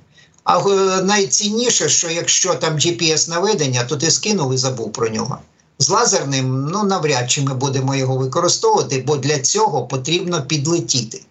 А 0.43 0.59
е, 0.59 1.01
найцінніше, 1.01 1.89
що 1.89 2.09
якщо 2.09 2.55
там 2.55 2.73
GPS 2.73 3.29
наведення, 3.29 3.83
то 3.83 3.97
ти 3.97 4.11
скинув 4.11 4.53
і 4.53 4.57
забув 4.57 4.93
про 4.93 5.09
нього. 5.09 5.37
З 5.79 5.89
лазерним, 5.89 6.65
ну 6.73 6.83
навряд 6.83 7.31
чи 7.31 7.41
ми 7.41 7.53
будемо 7.53 7.95
його 7.95 8.17
використовувати, 8.17 9.03
бо 9.07 9.15
для 9.15 9.39
цього 9.39 9.87
потрібно 9.87 10.41
підлетіти 10.41 11.21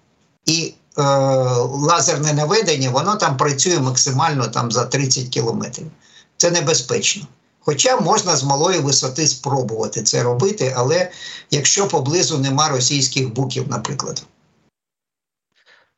і 0.47 0.75
е, 0.99 1.03
лазерне 1.63 2.33
наведення, 2.33 2.91
воно 2.91 3.17
там 3.17 3.37
працює 3.37 3.79
максимально 3.79 4.47
там 4.47 4.73
за 4.73 4.85
30 4.85 5.29
кілометрів. 5.29 5.87
Це 6.37 6.51
небезпечно. 6.51 7.27
Хоча 7.61 8.01
можна 8.01 8.37
з 8.37 8.45
малої 8.45 8.79
висоти 8.79 9.27
спробувати 9.27 10.03
це 10.03 10.23
робити, 10.23 10.75
але 10.77 11.11
якщо 11.51 11.89
поблизу 11.89 12.39
нема 12.39 12.69
російських 12.69 13.33
буків, 13.33 13.69
наприклад. 13.69 14.23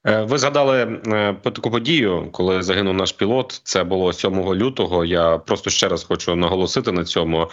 Е, 0.07 0.23
ви 0.23 0.38
згадали 0.38 1.00
е, 1.07 1.37
таку 1.43 1.71
подію, 1.71 2.29
коли 2.33 2.62
загинув 2.62 2.95
наш 2.95 3.12
пілот. 3.12 3.61
Це 3.65 3.85
було 3.85 4.12
7 4.12 4.55
лютого. 4.55 5.05
Я 5.05 5.38
просто 5.38 5.71
ще 5.71 5.88
раз 5.88 6.05
хочу 6.05 6.37
наголосити 6.37 6.93
на 6.93 7.05
цьому. 7.05 7.50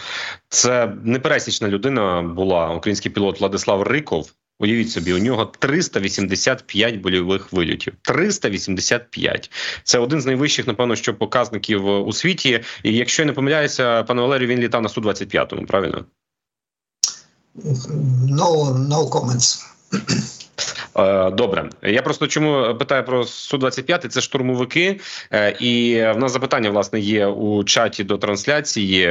Це 0.49 0.93
непересічна 1.03 1.67
людина 1.67 2.21
була 2.21 2.69
український 2.69 3.11
пілот 3.11 3.39
Владислав 3.39 3.83
Риков. 3.83 4.31
Уявіть 4.59 4.91
собі, 4.91 5.13
у 5.13 5.17
нього 5.17 5.45
385 5.45 6.95
больових 6.95 7.53
вильотів. 7.53 7.93
385. 8.01 9.51
Це 9.83 9.99
один 9.99 10.21
з 10.21 10.25
найвищих, 10.25 10.67
напевно, 10.67 10.95
що 10.95 11.13
показників 11.13 11.85
у 11.85 12.13
світі. 12.13 12.59
І 12.83 12.93
якщо 12.93 13.21
я 13.21 13.25
не 13.25 13.33
помиляюся, 13.33 14.03
пане 14.03 14.21
Валерію, 14.21 14.47
він 14.47 14.59
літав 14.59 14.81
на 14.81 14.89
су 14.89 15.01
25 15.01 15.53
му 15.53 15.65
правильно? 15.65 16.05
No, 18.29 18.73
no 18.89 19.09
comments. 19.09 19.63
Е, 20.95 21.31
добре, 21.31 21.69
я 21.81 22.01
просто 22.01 22.27
чому 22.27 22.75
питаю 22.75 23.05
про 23.05 23.23
су 23.23 23.57
25 23.57 24.11
Це 24.11 24.21
штурмовики, 24.21 24.99
е, 25.31 25.51
і 25.59 25.95
в 25.95 26.17
нас 26.17 26.31
запитання 26.31 26.69
власне 26.69 26.99
є 26.99 27.27
у 27.27 27.63
чаті 27.63 28.03
до 28.03 28.17
трансляції. 28.17 29.07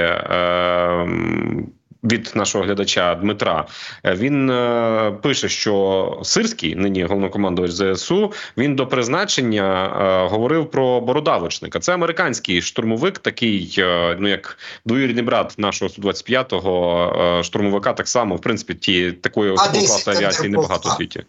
Е, 2.04 2.08
від 2.08 2.32
нашого 2.34 2.64
глядача 2.64 3.14
Дмитра 3.14 3.66
він 4.04 4.50
е, 4.50 5.18
пише, 5.22 5.48
що 5.48 6.20
Сирський, 6.24 6.74
нині 6.74 7.04
головнокомандувач 7.04 7.70
ЗСУ, 7.70 8.32
він 8.56 8.76
до 8.76 8.86
призначення 8.86 9.84
е, 9.86 10.28
говорив 10.28 10.70
про 10.70 11.00
бородавочника. 11.00 11.80
Це 11.80 11.94
американський 11.94 12.62
штурмовик, 12.62 13.18
такий, 13.18 13.74
е, 13.78 14.16
ну 14.20 14.28
як 14.28 14.58
двоюрідний 14.84 15.24
брат 15.24 15.54
нашого 15.58 15.88
су 15.88 16.00
25 16.00 16.52
го 16.52 17.40
штурмовика. 17.44 17.92
Так 17.92 18.08
само, 18.08 18.36
в 18.36 18.40
принципі, 18.40 18.74
ті 18.74 19.12
такої 19.12 19.56
класу 19.56 20.10
авіації 20.10 20.48
небагато 20.48 20.88
у 20.88 20.92
світі. 20.92 21.24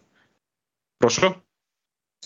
Прошу? 1.00 1.34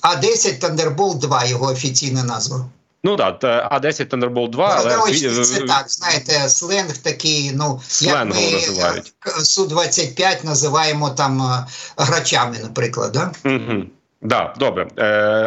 А-10 0.02 0.62
Thunderbolt 0.62 1.18
2 1.18 1.46
його 1.46 1.66
офіційна 1.66 2.24
назва. 2.24 2.66
Ну 3.04 3.16
так, 3.16 3.44
А10 3.44 4.10
Thunderbolt 4.10 4.50
2, 4.50 4.76
але 4.78 5.12
це 5.46 5.62
так, 5.62 5.86
знаєте, 5.88 6.50
сленг 6.50 6.98
такий, 6.98 7.52
ну 7.56 7.82
як 8.02 8.26
ми 8.26 8.52
називають. 8.52 9.14
Су-25 9.26 10.46
називаємо 10.46 11.10
там 11.10 11.42
е, 11.42 11.66
грачами, 11.98 12.58
наприклад. 12.64 13.12
да? 13.12 13.32
Угу. 13.46 13.84
Да, 14.22 14.54
добре. 14.60 14.88
Е, 14.98 15.04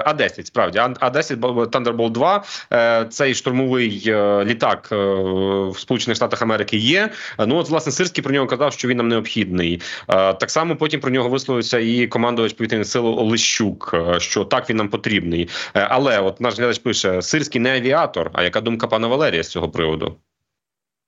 А-10, 0.06 0.46
справді. 0.46 0.78
А-10 0.78 1.40
Thunderbolt 1.70 2.10
2 2.10 2.44
е, 2.72 3.06
цей 3.10 3.34
штурмовий 3.34 4.04
е, 4.06 4.44
літак 4.44 4.88
в 4.90 5.78
Сполучених 5.78 6.16
Штатах 6.16 6.42
Америки 6.42 6.76
є. 6.76 7.10
Ну 7.38 7.56
от 7.56 7.70
власне 7.70 7.92
Сирський 7.92 8.24
про 8.24 8.32
нього 8.32 8.46
казав, 8.46 8.72
що 8.72 8.88
він 8.88 8.96
нам 8.96 9.08
необхідний. 9.08 9.80
Так 10.06 10.50
само 10.50 10.76
потім 10.76 11.00
про 11.00 11.10
нього 11.10 11.28
висловився 11.28 11.78
і 11.78 12.06
командувач 12.06 12.52
повітряних 12.52 12.86
сил 12.86 13.06
Олещук, 13.06 13.94
що 14.18 14.44
так 14.44 14.70
він 14.70 14.76
нам 14.76 14.88
потрібний. 14.88 15.48
Але 15.72 16.20
от 16.20 16.40
наш 16.40 16.58
глядач 16.58 16.78
пише: 16.78 17.22
Сирський 17.22 17.60
не 17.60 17.76
авіатор. 17.76 18.30
А 18.32 18.42
яка 18.42 18.60
думка 18.60 18.86
пана 18.86 19.08
Валерія 19.08 19.42
з 19.42 19.48
цього 19.48 19.68
приводу? 19.68 20.16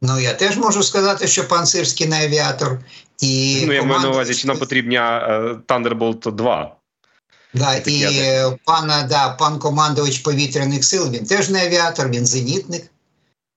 Ну 0.03 0.21
я 0.21 0.35
теж 0.35 0.57
можу 0.57 0.83
сказати, 0.83 1.27
що 1.27 1.49
пан 1.49 1.67
Сирський 1.67 2.07
не 2.07 2.25
авіатор 2.25 2.79
і 3.21 3.63
ну 3.67 3.73
я 3.73 3.83
маю 3.83 4.01
на 4.01 4.09
увазі, 4.09 4.35
чи 4.35 4.49
нам 4.49 4.59
потрібня 4.59 5.29
Thunderbolt 5.69 6.33
2? 6.33 6.77
Да, 7.55 7.75
І 7.75 8.43
пана, 8.65 9.03
да, 9.03 9.29
пан 9.29 9.59
командувач 9.59 10.19
повітряних 10.19 10.85
сил, 10.85 11.11
він 11.11 11.27
теж 11.27 11.49
не 11.49 11.67
авіатор, 11.67 12.09
він 12.09 12.27
зенітник. 12.27 12.91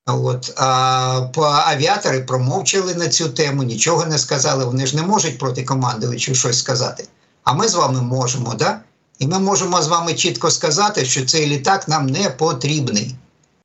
От, 0.07 0.53
а 0.57 1.31
Авіатори 1.65 2.21
промовчали 2.21 2.95
на 2.95 3.07
цю 3.07 3.29
тему, 3.29 3.63
нічого 3.63 4.05
не 4.05 4.17
сказали. 4.17 4.65
Вони 4.65 4.87
ж 4.87 4.95
не 4.95 5.03
можуть 5.03 5.37
проти 5.37 5.63
командувачу 5.63 6.35
щось 6.35 6.59
сказати. 6.59 7.07
А 7.43 7.53
ми 7.53 7.67
з 7.67 7.75
вами 7.75 8.01
можемо, 8.01 8.53
да? 8.53 8.79
І 9.19 9.27
ми 9.27 9.39
можемо 9.39 9.81
з 9.81 9.87
вами 9.87 10.13
чітко 10.13 10.51
сказати, 10.51 11.05
що 11.05 11.25
цей 11.25 11.47
літак 11.47 11.87
нам 11.87 12.07
не 12.07 12.29
потрібний. 12.29 13.15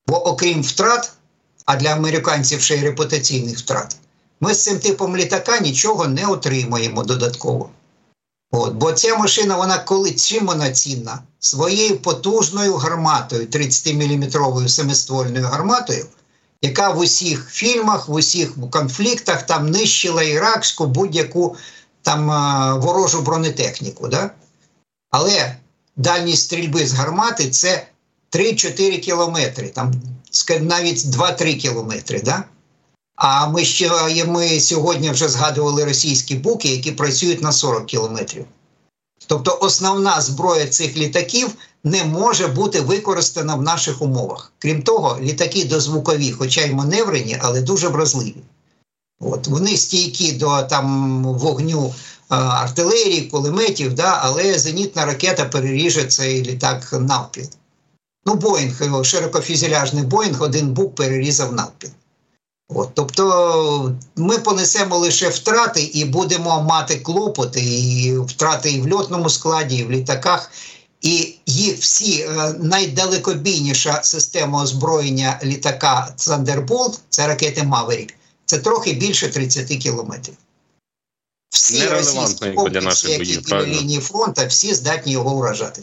Бо 0.07 0.27
окрім 0.27 0.63
втрат, 0.63 1.13
а 1.67 1.77
для 1.77 1.89
американців 1.89 2.61
ще 2.61 2.77
й 2.77 2.83
репутаційних 2.83 3.59
втрат, 3.59 3.97
ми 4.41 4.55
з 4.55 4.63
цим 4.63 4.79
типом 4.79 5.17
літака 5.17 5.59
нічого 5.59 6.09
не 6.09 6.27
отримаємо 6.27 7.03
додатково. 7.03 7.71
От, 8.51 8.75
Бо 8.75 8.93
ця 8.93 9.17
машина, 9.17 9.57
вона 9.57 9.79
коли 9.79 10.13
чим 10.13 10.47
вона 10.47 10.71
цінна? 10.71 11.23
Своєю 11.39 11.97
потужною 11.97 12.75
гарматою, 12.75 13.47
30-мм 13.47 14.69
семиствольною 14.69 15.47
гарматою, 15.47 16.07
яка 16.63 16.91
в 16.91 16.99
усіх 16.99 17.51
фільмах, 17.51 18.09
в 18.09 18.13
усіх 18.13 18.55
конфліктах 18.71 19.47
там 19.47 19.71
нищила 19.71 20.23
іракську 20.23 20.87
будь-яку 20.87 21.57
там 22.03 22.27
ворожу 22.81 23.23
бронетехніку. 23.23 24.09
Да? 24.09 24.31
Але 25.11 25.57
дальність 25.97 26.43
стрільби 26.43 26.87
з 26.87 26.93
гармати 26.93 27.51
це 27.51 27.87
3-4 28.33 28.99
кілометри, 28.99 29.69
там 29.69 29.95
навіть 30.61 30.99
2-3 30.99 31.57
кілометри. 31.57 32.21
Да? 32.21 32.45
А 33.21 33.47
ми 33.47 33.65
ще 33.65 34.25
ми 34.27 34.61
сьогодні 34.61 35.11
вже 35.11 35.29
згадували 35.29 35.85
російські 35.85 36.35
буки, 36.35 36.69
які 36.69 36.93
працюють 36.93 37.43
на 37.43 37.53
40 37.53 37.87
кілометрів. 37.87 38.45
Тобто 39.27 39.59
основна 39.61 40.21
зброя 40.21 40.67
цих 40.67 40.97
літаків 40.97 41.51
не 41.85 42.05
може 42.05 42.47
бути 42.47 42.81
використана 42.81 43.55
в 43.55 43.63
наших 43.63 44.03
умовах. 44.03 44.53
Крім 44.59 44.83
того, 44.83 45.19
літаки 45.21 45.65
дозвукові, 45.65 46.33
хоча 46.33 46.61
й 46.61 46.71
маневрені, 46.71 47.39
але 47.41 47.61
дуже 47.61 47.89
вразливі. 47.89 48.43
От, 49.21 49.47
Вони 49.47 49.77
стійкі 49.77 50.33
до 50.33 50.63
там 50.63 51.25
вогню 51.25 51.95
а, 52.29 52.37
артилерії, 52.37 53.23
кулеметів, 53.23 53.95
да, 53.95 54.21
але 54.23 54.59
зенітна 54.59 55.07
ракета 55.07 55.45
переріже 55.45 56.05
цей 56.05 56.43
літак 56.43 56.93
навпіл. 56.93 57.47
Ну, 58.27 58.35
Боїнг, 58.35 59.05
широкофюзеляжний 59.05 60.05
Боїнг, 60.05 60.43
один 60.43 60.69
бук 60.69 60.95
перерізав 60.95 61.53
навпіл. 61.53 61.91
От, 62.75 62.91
Тобто 62.95 63.95
ми 64.17 64.39
понесемо 64.39 64.99
лише 64.99 65.29
втрати 65.29 65.83
і 65.83 66.05
будемо 66.05 66.63
мати 66.63 66.97
клопоти, 66.97 67.61
і 67.61 68.19
втрати 68.19 68.71
і 68.71 68.81
в 68.81 68.95
льотному 68.95 69.31
складі, 69.31 69.77
і 69.77 69.85
в 69.85 69.91
літаках. 69.91 70.51
І 71.01 71.35
їх 71.47 71.79
всі 71.79 72.21
е, 72.21 72.55
найдалекобійніша 72.59 74.01
система 74.03 74.63
озброєння 74.63 75.41
літака 75.45 76.15
Thunderbolt– 76.19 76.99
це 77.09 77.27
ракети 77.27 77.61
Maverick, 77.63 78.11
це 78.45 78.59
трохи 78.59 78.93
більше 78.93 79.29
30 79.29 79.67
кілометрів. 79.69 80.35
Всі 81.51 81.87
російські 81.87 82.51
комплекси, 82.51 83.11
які 83.11 83.39
біля 83.39 83.67
лінії 83.67 84.01
фронту, 84.01 84.43
всі 84.49 84.75
здатні 84.75 85.13
його 85.13 85.37
вражати. 85.37 85.83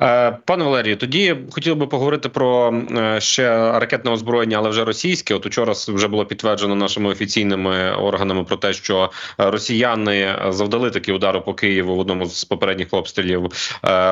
Е, 0.00 0.38
пане 0.44 0.64
Валерію, 0.64 0.96
тоді 0.96 1.36
хотів 1.50 1.76
би 1.76 1.86
поговорити 1.86 2.28
про 2.28 2.74
е, 2.96 3.20
ще 3.20 3.48
ракетне 3.78 4.10
озброєння, 4.10 4.58
але 4.58 4.68
вже 4.68 4.84
російське. 4.84 5.34
От 5.34 5.46
учора 5.46 5.72
вже 5.88 6.08
було 6.08 6.26
підтверджено 6.26 6.74
нашими 6.74 7.10
офіційними 7.10 7.92
органами 7.92 8.44
про 8.44 8.56
те, 8.56 8.72
що 8.72 9.10
росіяни 9.38 10.34
завдали 10.48 10.90
такі 10.90 11.12
удари 11.12 11.40
по 11.40 11.54
Києву 11.54 11.96
в 11.96 11.98
одному 11.98 12.26
з 12.26 12.44
попередніх 12.44 12.88
обстрілів 12.90 13.44
е, 13.44 13.48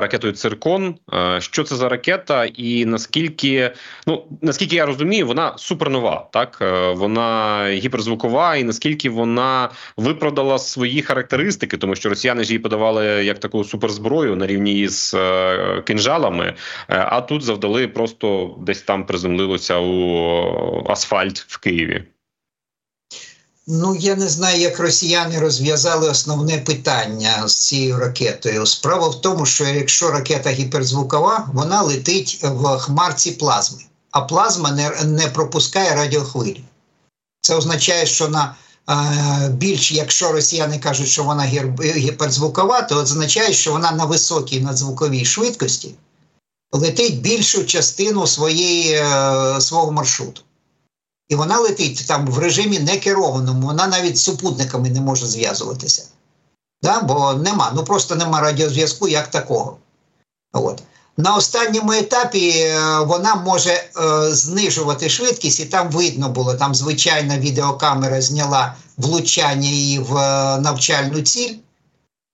ракетою 0.00 0.32
Циркон. 0.32 0.94
Що 1.38 1.64
це 1.64 1.76
за 1.76 1.88
ракета, 1.88 2.44
і 2.44 2.84
наскільки 2.84 3.70
ну 4.06 4.24
наскільки 4.42 4.76
я 4.76 4.86
розумію, 4.86 5.26
вона 5.26 5.58
супернова, 5.58 6.28
так 6.32 6.58
вона 6.94 7.60
гіперзвукова, 7.70 8.56
і 8.56 8.64
наскільки 8.64 9.10
вона 9.10 9.70
виправдала 9.96 10.58
свої 10.58 11.02
характеристики, 11.02 11.76
тому 11.76 11.94
що 11.94 12.08
росіяни 12.08 12.44
ж 12.44 12.50
її 12.50 12.58
подавали 12.58 13.06
як 13.06 13.38
таку 13.38 13.64
суперзброю 13.64 14.36
на 14.36 14.46
рівні 14.46 14.80
із 14.80 15.14
кинжалами, 15.86 16.44
е, 16.44 16.54
а 16.88 17.20
тут 17.20 17.42
завдали 17.42 17.88
просто 17.88 18.54
десь 18.58 18.82
там 18.82 19.06
приземлилося 19.06 19.78
у 19.78 20.86
асфальт 20.88 21.38
в 21.48 21.58
Києві. 21.58 22.04
Ну, 23.68 23.96
я 23.96 24.16
не 24.16 24.28
знаю, 24.28 24.60
як 24.60 24.78
росіяни 24.80 25.40
розв'язали 25.40 26.10
основне 26.10 26.58
питання 26.58 27.48
з 27.48 27.54
цією 27.54 27.98
ракетою. 27.98 28.66
Справа 28.66 29.08
в 29.08 29.20
тому, 29.20 29.46
що 29.46 29.64
якщо 29.64 30.10
ракета 30.10 30.50
гіперзвукова, 30.50 31.48
вона 31.54 31.82
летить 31.82 32.38
в 32.42 32.78
хмарці 32.78 33.30
плазми, 33.30 33.82
а 34.10 34.20
плазма 34.20 34.70
не 34.70 34.90
не 35.04 35.26
пропускає 35.26 35.94
радіохвилі. 35.94 36.64
Це 37.40 37.54
означає, 37.54 38.06
що 38.06 38.28
на 38.28 38.54
більш, 39.50 39.92
якщо 39.92 40.32
росіяни 40.32 40.78
кажуть, 40.78 41.08
що 41.08 41.24
вона 41.24 41.44
гіперзвукова, 41.80 42.82
то 42.82 42.96
означає, 42.96 43.52
що 43.52 43.72
вона 43.72 43.92
на 43.92 44.04
високій 44.04 44.60
надзвуковій 44.60 45.24
швидкості 45.24 45.94
летить 46.72 47.20
більшу 47.20 47.64
частину 47.64 48.26
своєї, 48.26 48.92
е, 48.92 49.60
свого 49.60 49.92
маршруту. 49.92 50.42
І 51.28 51.34
вона 51.34 51.58
летить 51.58 52.04
там 52.06 52.26
в 52.26 52.38
режимі 52.38 52.78
некерованому, 52.78 53.66
вона 53.66 53.86
навіть 53.86 54.18
з 54.18 54.22
супутниками 54.22 54.90
не 54.90 55.00
може 55.00 55.26
зв'язуватися. 55.26 56.04
Да? 56.82 57.00
Бо 57.00 57.34
нема, 57.34 57.72
ну 57.74 57.84
просто 57.84 58.16
нема 58.16 58.40
радіозв'язку 58.40 59.08
як 59.08 59.30
такого. 59.30 59.76
От. 60.52 60.82
На 61.16 61.36
останньому 61.36 61.92
етапі 61.92 62.48
е, 62.50 63.00
вона 63.00 63.34
може 63.34 63.70
е, 63.70 63.84
знижувати 64.34 65.08
швидкість, 65.08 65.60
і 65.60 65.64
там 65.64 65.90
видно 65.90 66.28
було, 66.28 66.54
там 66.54 66.74
звичайна 66.74 67.38
відеокамера 67.38 68.20
зняла 68.20 68.74
влучання 68.96 69.68
її 69.68 69.98
в 69.98 70.16
е, 70.16 70.58
навчальну 70.60 71.22
ціль. 71.22 71.54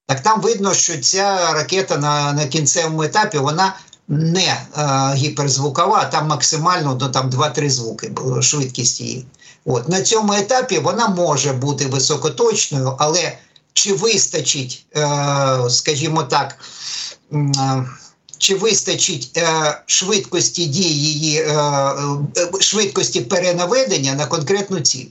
Так 0.07 0.21
там 0.21 0.41
видно, 0.41 0.75
що 0.75 0.99
ця 0.99 1.53
ракета 1.53 1.97
на 1.97 2.33
на 2.33 2.47
кінцевому 2.47 3.03
етапі 3.03 3.39
вона 3.39 3.75
не 4.09 4.43
е, 4.77 5.15
гіперзвукова, 5.15 6.05
там 6.05 6.27
максимально 6.27 6.99
ну, 7.01 7.09
там 7.09 7.31
2-3 7.31 7.71
звуки 7.71 8.13
швидкість 8.41 9.01
її. 9.01 9.27
От 9.65 9.89
На 9.89 10.03
цьому 10.03 10.33
етапі 10.33 10.79
вона 10.79 11.09
може 11.09 11.53
бути 11.53 11.87
високоточною, 11.87 12.97
але 12.99 13.39
чи 13.73 13.95
вистачить, 13.95 14.87
е, 14.97 15.07
скажімо 15.71 16.23
так, 16.23 16.59
е, 17.33 17.85
чи 18.43 18.55
вистачить 18.55 19.31
е, 19.37 19.79
швидкості 19.87 20.67
дії 20.67 20.95
її 20.95 21.39
е, 21.39 21.53
е, 22.37 22.61
швидкості 22.61 23.21
перенаведення 23.21 24.15
на 24.15 24.27
конкретну 24.27 24.81
ціль. 24.81 25.07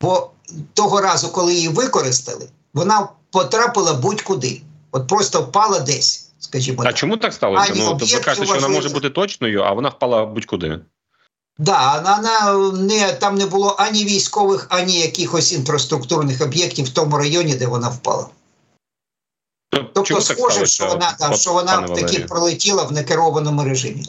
Бо 0.00 0.30
того 0.74 1.00
разу, 1.00 1.28
коли 1.28 1.54
її 1.54 1.68
використали, 1.68 2.48
вона 2.74 3.08
потрапила 3.30 3.94
будь-куди. 3.94 4.60
От 4.92 5.08
просто 5.08 5.40
впала 5.40 5.80
десь, 5.80 6.30
скажімо 6.38 6.82
А 6.82 6.84
так. 6.84 6.94
чому 6.94 7.16
так 7.16 7.34
сталося? 7.34 7.72
Ані 7.72 7.80
Ну 7.80 7.96
тобто 7.98 8.20
кажете, 8.20 8.46
що 8.46 8.54
вона 8.54 8.68
може 8.68 8.88
бути 8.88 9.10
точною, 9.10 9.62
а 9.62 9.72
вона 9.72 9.88
впала 9.88 10.26
будь-куди. 10.26 10.78
Да, 11.58 12.02
вона 12.04 12.72
не 12.72 13.12
там 13.12 13.34
не 13.34 13.46
було 13.46 13.76
ані 13.78 14.04
військових, 14.04 14.66
ані 14.70 15.00
якихось 15.00 15.52
інфраструктурних 15.52 16.42
об'єктів 16.42 16.84
в 16.84 16.88
тому 16.90 17.18
районі, 17.18 17.54
де 17.54 17.66
вона 17.66 17.88
впала. 17.88 18.26
Тобто, 19.72 20.02
чому 20.02 20.20
схоже, 20.20 20.66
сталося, 20.66 20.66
що 20.66 20.86
вона 20.86 21.16
да, 21.20 21.32
що 21.32 21.52
вона 21.52 21.88
таки 21.88 22.18
пролетіла 22.20 22.82
в 22.82 22.92
некерованому 22.92 23.64
режимі. 23.64 24.04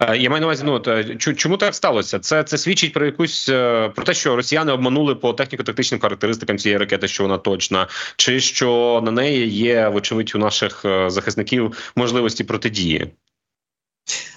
Е, 0.00 0.16
Я 0.16 0.30
маю 0.30 0.40
на 0.40 0.46
увазі, 0.46 0.62
ну 0.66 0.72
от, 0.72 0.88
е, 0.88 1.16
чому 1.16 1.56
так 1.56 1.74
сталося? 1.74 2.18
Це 2.18 2.42
це 2.42 2.58
свідчить 2.58 2.92
про 2.92 3.06
якусь 3.06 3.48
е, 3.48 3.92
про 3.94 4.04
те, 4.04 4.14
що 4.14 4.36
росіяни 4.36 4.72
обманули 4.72 5.14
по 5.14 5.32
техніко-тактичним 5.32 6.00
характеристикам 6.00 6.58
цієї 6.58 6.78
ракети, 6.78 7.08
що 7.08 7.22
вона 7.22 7.38
точна, 7.38 7.88
чи 8.16 8.40
що 8.40 9.00
на 9.04 9.10
неї 9.10 9.48
є, 9.48 9.88
вочевидь, 9.88 10.32
у 10.34 10.38
наших 10.38 10.84
захисників 11.06 11.92
можливості 11.96 12.44
протидії. 12.44 13.12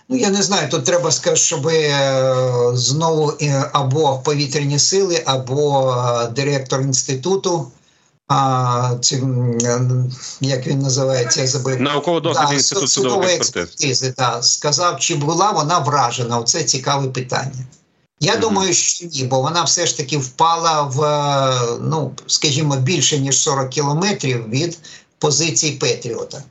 Ну 0.10 0.17
я 0.17 0.30
не 0.30 0.43
знаю, 0.43 0.69
тут 0.69 0.86
треба 0.86 1.12
сказати, 1.12 1.39
щоб 1.39 1.71
знову 2.73 3.34
або 3.73 4.21
повітряні 4.26 4.80
сили, 4.80 5.23
або 5.26 5.95
директор 6.36 6.82
інституту. 6.82 7.71
А, 8.27 8.95
цим, 9.01 9.51
е, 9.63 9.81
як 10.41 10.67
він 10.67 10.79
називається, 10.79 11.41
я 11.41 11.47
забив. 11.47 11.81
Науково-дослідний 11.81 12.53
інститут 12.53 12.89
судових 12.89 13.29
експертиз. 13.29 13.73
експертизи, 13.73 14.13
да, 14.17 14.41
сказав, 14.41 14.99
чи 14.99 15.15
була 15.15 15.51
вона 15.51 15.79
вражена. 15.79 16.39
Оце 16.39 16.63
цікаве 16.63 17.07
питання. 17.07 17.65
Я 18.19 18.31
Мгм. 18.31 18.41
думаю, 18.41 18.73
що 18.73 19.05
ні, 19.05 19.23
бо 19.23 19.41
вона 19.41 19.63
все 19.63 19.85
ж 19.85 19.97
таки 19.97 20.17
впала 20.17 20.81
в, 20.81 21.03
е, 21.03 21.77
ну, 21.81 22.11
скажімо, 22.27 22.75
більше 22.75 23.17
ніж 23.19 23.39
40 23.39 23.69
кілометрів 23.69 24.49
від 24.49 24.77
позицій 25.19 25.71
Петріота. 25.71 26.43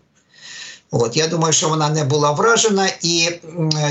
От, 0.90 1.16
я 1.16 1.26
думаю, 1.26 1.52
що 1.52 1.68
вона 1.68 1.88
не 1.88 2.04
була 2.04 2.30
вражена. 2.30 2.90
І 3.02 3.28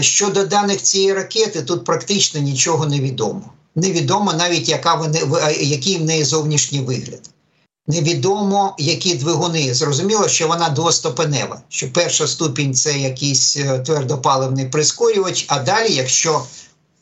щодо 0.02 0.46
даних 0.46 0.82
цієї 0.82 1.14
ракети, 1.14 1.62
тут 1.62 1.86
практично 1.86 2.42
нічого 2.42 2.86
не 2.86 3.00
відомо. 3.00 3.42
Невідомо 3.76 4.34
навіть, 4.34 4.70
яка 4.70 4.96
вони, 4.96 5.20
е, 5.20 5.54
який 5.54 5.98
в 5.98 6.06
неї 6.06 6.24
зовнішній 6.24 6.82
вигляд. 6.82 7.30
Невідомо, 7.88 8.76
які 8.78 9.16
двигуни. 9.16 9.74
Зрозуміло, 9.74 10.28
що 10.28 10.48
вона 10.48 10.70
двоступенева. 10.70 11.62
Що 11.70 11.94
перша 11.94 12.28
ступінь 12.28 12.74
це 12.74 13.00
якийсь 13.00 13.58
е, 13.58 13.80
твердопаливний 13.80 14.66
прискорювач, 14.66 15.46
а 15.48 15.60
далі, 15.60 15.94
якщо 15.94 16.46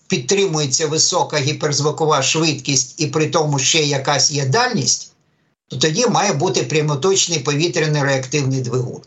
підтримується 0.07 0.87
висока 0.87 1.37
гіперзвукова 1.37 2.21
швидкість 2.21 3.01
і 3.01 3.07
при 3.07 3.27
тому 3.27 3.59
ще 3.59 3.83
якась 3.83 4.31
є 4.31 4.45
дальність, 4.45 5.11
то 5.67 5.77
тоді 5.77 6.07
має 6.07 6.33
бути 6.33 6.63
прямоточний 6.63 7.39
повітряний 7.39 8.03
реактивний 8.03 8.61
двигун. 8.61 9.01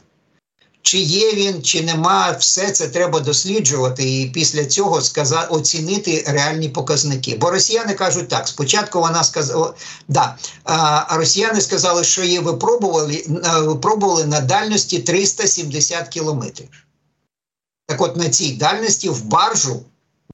Чи 0.86 0.98
є 0.98 1.32
він, 1.32 1.62
чи 1.62 1.82
нема, 1.82 2.36
все 2.40 2.70
це 2.70 2.88
треба 2.88 3.20
досліджувати 3.20 4.20
і 4.20 4.26
після 4.26 4.64
цього 4.64 5.00
сказати, 5.00 5.46
оцінити 5.54 6.24
реальні 6.26 6.68
показники. 6.68 7.36
Бо 7.40 7.50
росіяни 7.50 7.94
кажуть 7.94 8.28
так: 8.28 8.48
спочатку 8.48 9.00
вона 9.00 9.24
сказала, 9.24 9.74
да, 10.08 10.36
а 10.64 11.16
росіяни 11.16 11.60
сказали, 11.60 12.04
що 12.04 12.24
її 12.24 12.38
випробували, 12.38 13.24
е, 13.44 13.60
випробували 13.60 14.26
на 14.26 14.40
дальності 14.40 14.98
370 14.98 16.08
кілометрів. 16.08 16.68
Так 17.86 18.00
от 18.00 18.16
на 18.16 18.28
цій 18.28 18.52
дальності 18.52 19.08
в 19.08 19.24
баржу 19.24 19.82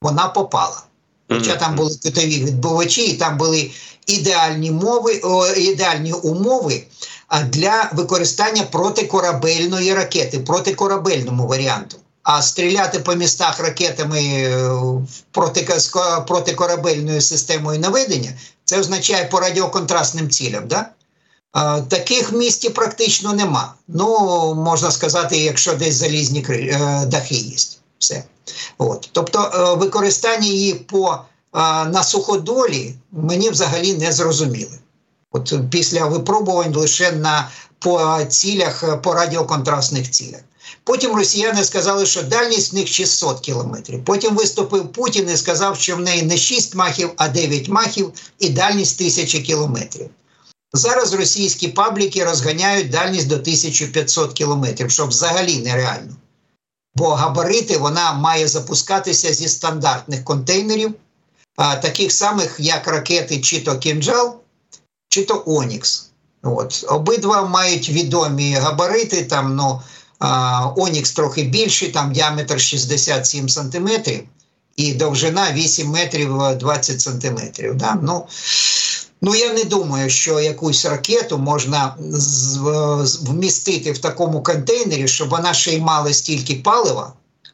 вона 0.01 0.27
попала. 0.27 0.83
Хоча 1.29 1.55
там 1.55 1.75
були 1.75 1.97
кутові 2.03 2.43
відбувачі, 2.43 3.05
і 3.05 3.13
там 3.13 3.37
були 3.37 3.71
ідеальні 4.07 4.71
мови, 4.71 5.19
о, 5.23 5.47
ідеальні 5.47 6.13
умови 6.13 6.83
для 7.41 7.89
використання 7.93 8.63
протикорабельної 8.63 9.93
ракети, 9.93 10.39
протикорабельному 10.39 11.47
варіанту. 11.47 11.97
А 12.23 12.41
стріляти 12.41 12.99
по 12.99 13.15
містах 13.15 13.59
ракетами 13.59 14.19
е, 14.19 14.69
проти, 15.31 15.67
протикорабельною 16.27 17.21
системою 17.21 17.79
наведення, 17.79 18.33
це 18.63 18.79
означає 18.79 19.25
по 19.25 19.39
радіоконтрастним 19.39 20.29
цілям. 20.29 20.67
Да? 20.67 20.89
Таких 21.87 22.31
місті 22.31 22.69
практично 22.69 23.33
нема. 23.33 23.73
Ну, 23.87 24.07
можна 24.55 24.91
сказати, 24.91 25.37
якщо 25.37 25.73
десь 25.73 25.95
залізні 25.95 26.45
е, 26.49 27.05
дахи 27.05 27.35
є. 27.35 27.57
Все. 27.99 28.23
От. 28.77 29.09
Тобто 29.11 29.51
е, 29.53 29.75
використання 29.79 30.47
її 30.47 30.73
по, 30.73 31.13
е, 31.13 31.19
на 31.85 32.03
суходолі 32.03 32.95
мені 33.11 33.49
взагалі 33.49 33.93
не 33.93 34.11
зрозуміли. 34.11 34.79
От 35.33 35.53
після 35.69 36.05
випробувань 36.05 36.75
лише 36.75 37.11
на 37.11 37.49
по 37.79 38.19
цілях, 38.29 39.01
по 39.01 39.13
радіоконтрастних 39.13 40.11
цілях. 40.11 40.41
Потім 40.83 41.15
росіяни 41.15 41.63
сказали, 41.63 42.05
що 42.05 42.23
дальність 42.23 42.73
в 42.73 42.75
них 42.75 42.87
600 42.87 43.39
кілометрів. 43.39 44.05
Потім 44.05 44.35
виступив 44.35 44.91
Путін 44.91 45.29
і 45.29 45.37
сказав, 45.37 45.79
що 45.79 45.95
в 45.95 45.99
неї 45.99 46.23
не 46.23 46.37
6 46.37 46.75
махів, 46.75 47.09
а 47.17 47.27
9 47.27 47.69
махів 47.69 48.13
і 48.39 48.49
дальність 48.49 49.01
1000 49.01 49.39
кілометрів. 49.39 50.09
Зараз 50.73 51.13
російські 51.13 51.67
пабліки 51.67 52.25
розганяють 52.25 52.89
дальність 52.89 53.27
до 53.27 53.35
1500 53.35 54.33
кілометрів, 54.33 54.91
що 54.91 55.05
взагалі 55.05 55.57
нереально. 55.57 56.15
Бо 56.95 57.09
габарити 57.09 57.77
вона 57.77 58.13
має 58.13 58.47
запускатися 58.47 59.33
зі 59.33 59.47
стандартних 59.47 60.23
контейнерів, 60.23 60.93
таких 61.57 62.11
самих, 62.11 62.55
як 62.59 62.87
ракети, 62.87 63.41
чи 63.41 63.61
то 63.61 63.77
кінжал, 63.77 64.42
чи 65.13 65.23
то 65.23 65.43
Онікс. 65.45 66.09
От. 66.43 66.85
Обидва 66.87 67.47
мають 67.47 67.89
відомі 67.89 68.53
габарити. 68.53 69.23
Там, 69.23 69.55
ну, 69.55 69.81
Онікс 70.75 71.11
трохи 71.11 71.43
більший, 71.43 71.87
там 71.91 72.11
діаметр 72.11 72.61
67 72.61 73.49
сантиметрів 73.49 74.23
і 74.75 74.93
довжина 74.93 75.51
8 75.51 75.87
метрів 75.87 76.41
е, 76.41 76.55
20 76.55 77.01
сантиметрів. 77.01 77.75
Да? 77.75 77.97
Ну, 78.01 78.25
Ну, 79.21 79.35
я 79.35 79.53
не 79.53 79.63
думаю, 79.63 80.09
що 80.09 80.39
якусь 80.39 80.85
ракету 80.85 81.37
можна 81.37 81.95
вмістити 83.21 83.91
в 83.91 83.97
такому 83.97 84.43
контейнері, 84.43 85.07
щоб 85.07 85.29
вона 85.29 85.53
ще 85.53 85.71
й 85.71 85.79
мала 85.79 86.13
стільки 86.13 86.55
палива, 86.55 87.13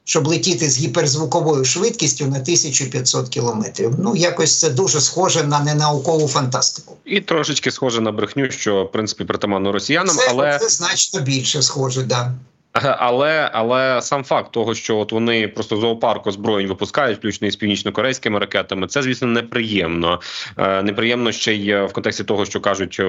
щоб 0.10 0.28
летіти 0.28 0.70
з 0.70 0.80
гіперзвуковою 0.80 1.66
швидкістю 1.66 2.26
на 2.26 2.40
1500 2.40 3.30
кілометрів. 3.30 3.96
Ну, 4.00 4.16
якось 4.16 4.60
це 4.60 4.70
дуже 4.70 5.02
схоже 5.02 5.44
на 5.44 5.60
ненаукову 5.60 6.28
фантастику. 6.28 6.98
І 7.06 7.22
трошечки 7.22 7.72
схоже 7.72 8.02
на 8.02 8.12
брехню, 8.12 8.52
що 8.52 8.84
в 8.84 8.92
принципі 8.92 9.24
притаманно 9.24 9.72
росіянам, 9.72 10.16
Це, 10.16 10.28
але 10.30 10.60
це 10.60 10.70
значно 10.70 11.20
більше 11.20 11.62
схоже, 11.62 12.04
да. 12.04 12.34
Але 13.00 13.50
але 13.54 14.02
сам 14.02 14.24
факт 14.24 14.52
того, 14.52 14.74
що 14.74 14.98
от 14.98 15.12
вони 15.12 15.48
просто 15.48 15.78
зоопарк 15.78 16.28
озброєнь 16.28 16.68
випускають, 16.68 17.18
включно 17.18 17.48
із 17.48 17.56
північно-корейськими 17.56 18.40
ракетами, 18.40 18.88
це 18.88 19.02
звісно 19.02 19.28
неприємно. 19.28 20.22
Е, 20.58 20.84
неприємно 20.84 21.32
ще 21.32 21.54
й 21.54 21.86
в 21.86 21.94
контексті 21.94 22.24
того, 22.24 22.46
що 22.46 22.60
кажуть, 22.60 23.00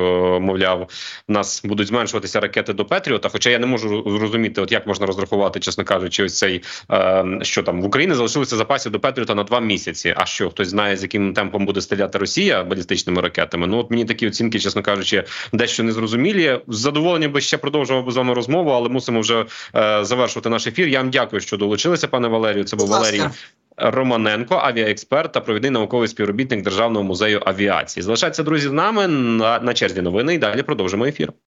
мовляв, 0.40 0.88
в 1.28 1.32
нас 1.32 1.62
будуть 1.64 1.86
зменшуватися 1.86 2.40
ракети 2.40 2.72
до 2.72 2.84
Петріота. 2.84 3.28
Хоча 3.28 3.50
я 3.50 3.58
не 3.58 3.66
можу 3.66 4.18
зрозуміти, 4.18 4.60
от 4.60 4.72
як 4.72 4.86
можна 4.86 5.06
розрахувати, 5.06 5.60
чесно 5.60 5.84
кажучи, 5.84 6.24
ось 6.24 6.38
цей 6.38 6.62
е, 6.92 7.24
що 7.42 7.62
там 7.62 7.82
в 7.82 7.84
Україні 7.84 8.14
залишилося 8.14 8.56
запасів 8.56 8.92
до 8.92 9.00
Петріота 9.00 9.34
на 9.34 9.44
два 9.44 9.60
місяці. 9.60 10.14
А 10.16 10.26
що 10.26 10.50
хтось 10.50 10.68
знає, 10.68 10.96
з 10.96 11.02
яким 11.02 11.34
темпом 11.34 11.66
буде 11.66 11.80
стріляти 11.80 12.18
Росія 12.18 12.64
балістичними 12.64 13.20
ракетами? 13.20 13.66
Ну 13.66 13.78
от 13.78 13.90
мені 13.90 14.04
такі 14.04 14.28
оцінки, 14.28 14.58
чесно 14.58 14.82
кажучи, 14.82 15.24
дещо 15.52 15.82
незрозумілі. 15.82 16.60
З 16.68 16.78
задоволенням 16.78 17.32
би 17.32 17.40
ще 17.40 17.58
продовжував 17.58 18.10
з 18.10 18.16
вами 18.16 18.34
розмову, 18.34 18.70
але 18.70 18.88
мусимо 18.88 19.20
вже 19.20 19.40
е, 19.40 19.46
завершувати 20.00 20.48
наш 20.48 20.66
ефір. 20.66 20.88
Я 20.88 21.00
вам 21.00 21.10
дякую, 21.10 21.40
що 21.40 21.56
долучилися, 21.56 22.08
пане 22.08 22.28
Валерію. 22.28 22.64
Це 22.64 22.76
був. 22.76 22.88
Валерій 22.88 23.22
Романенко, 23.76 24.54
авіаексперт 24.54 25.32
та 25.32 25.40
провідний 25.40 25.70
науковий 25.70 26.08
співробітник 26.08 26.62
Державного 26.62 27.04
музею 27.04 27.42
авіації. 27.44 28.02
Залишайтеся 28.04 28.42
друзі 28.42 28.68
з 28.68 28.72
нами 28.72 29.06
на, 29.08 29.60
на 29.60 29.74
черзі 29.74 30.02
новини. 30.02 30.34
І 30.34 30.38
далі 30.38 30.62
продовжимо 30.62 31.06
ефір. 31.06 31.32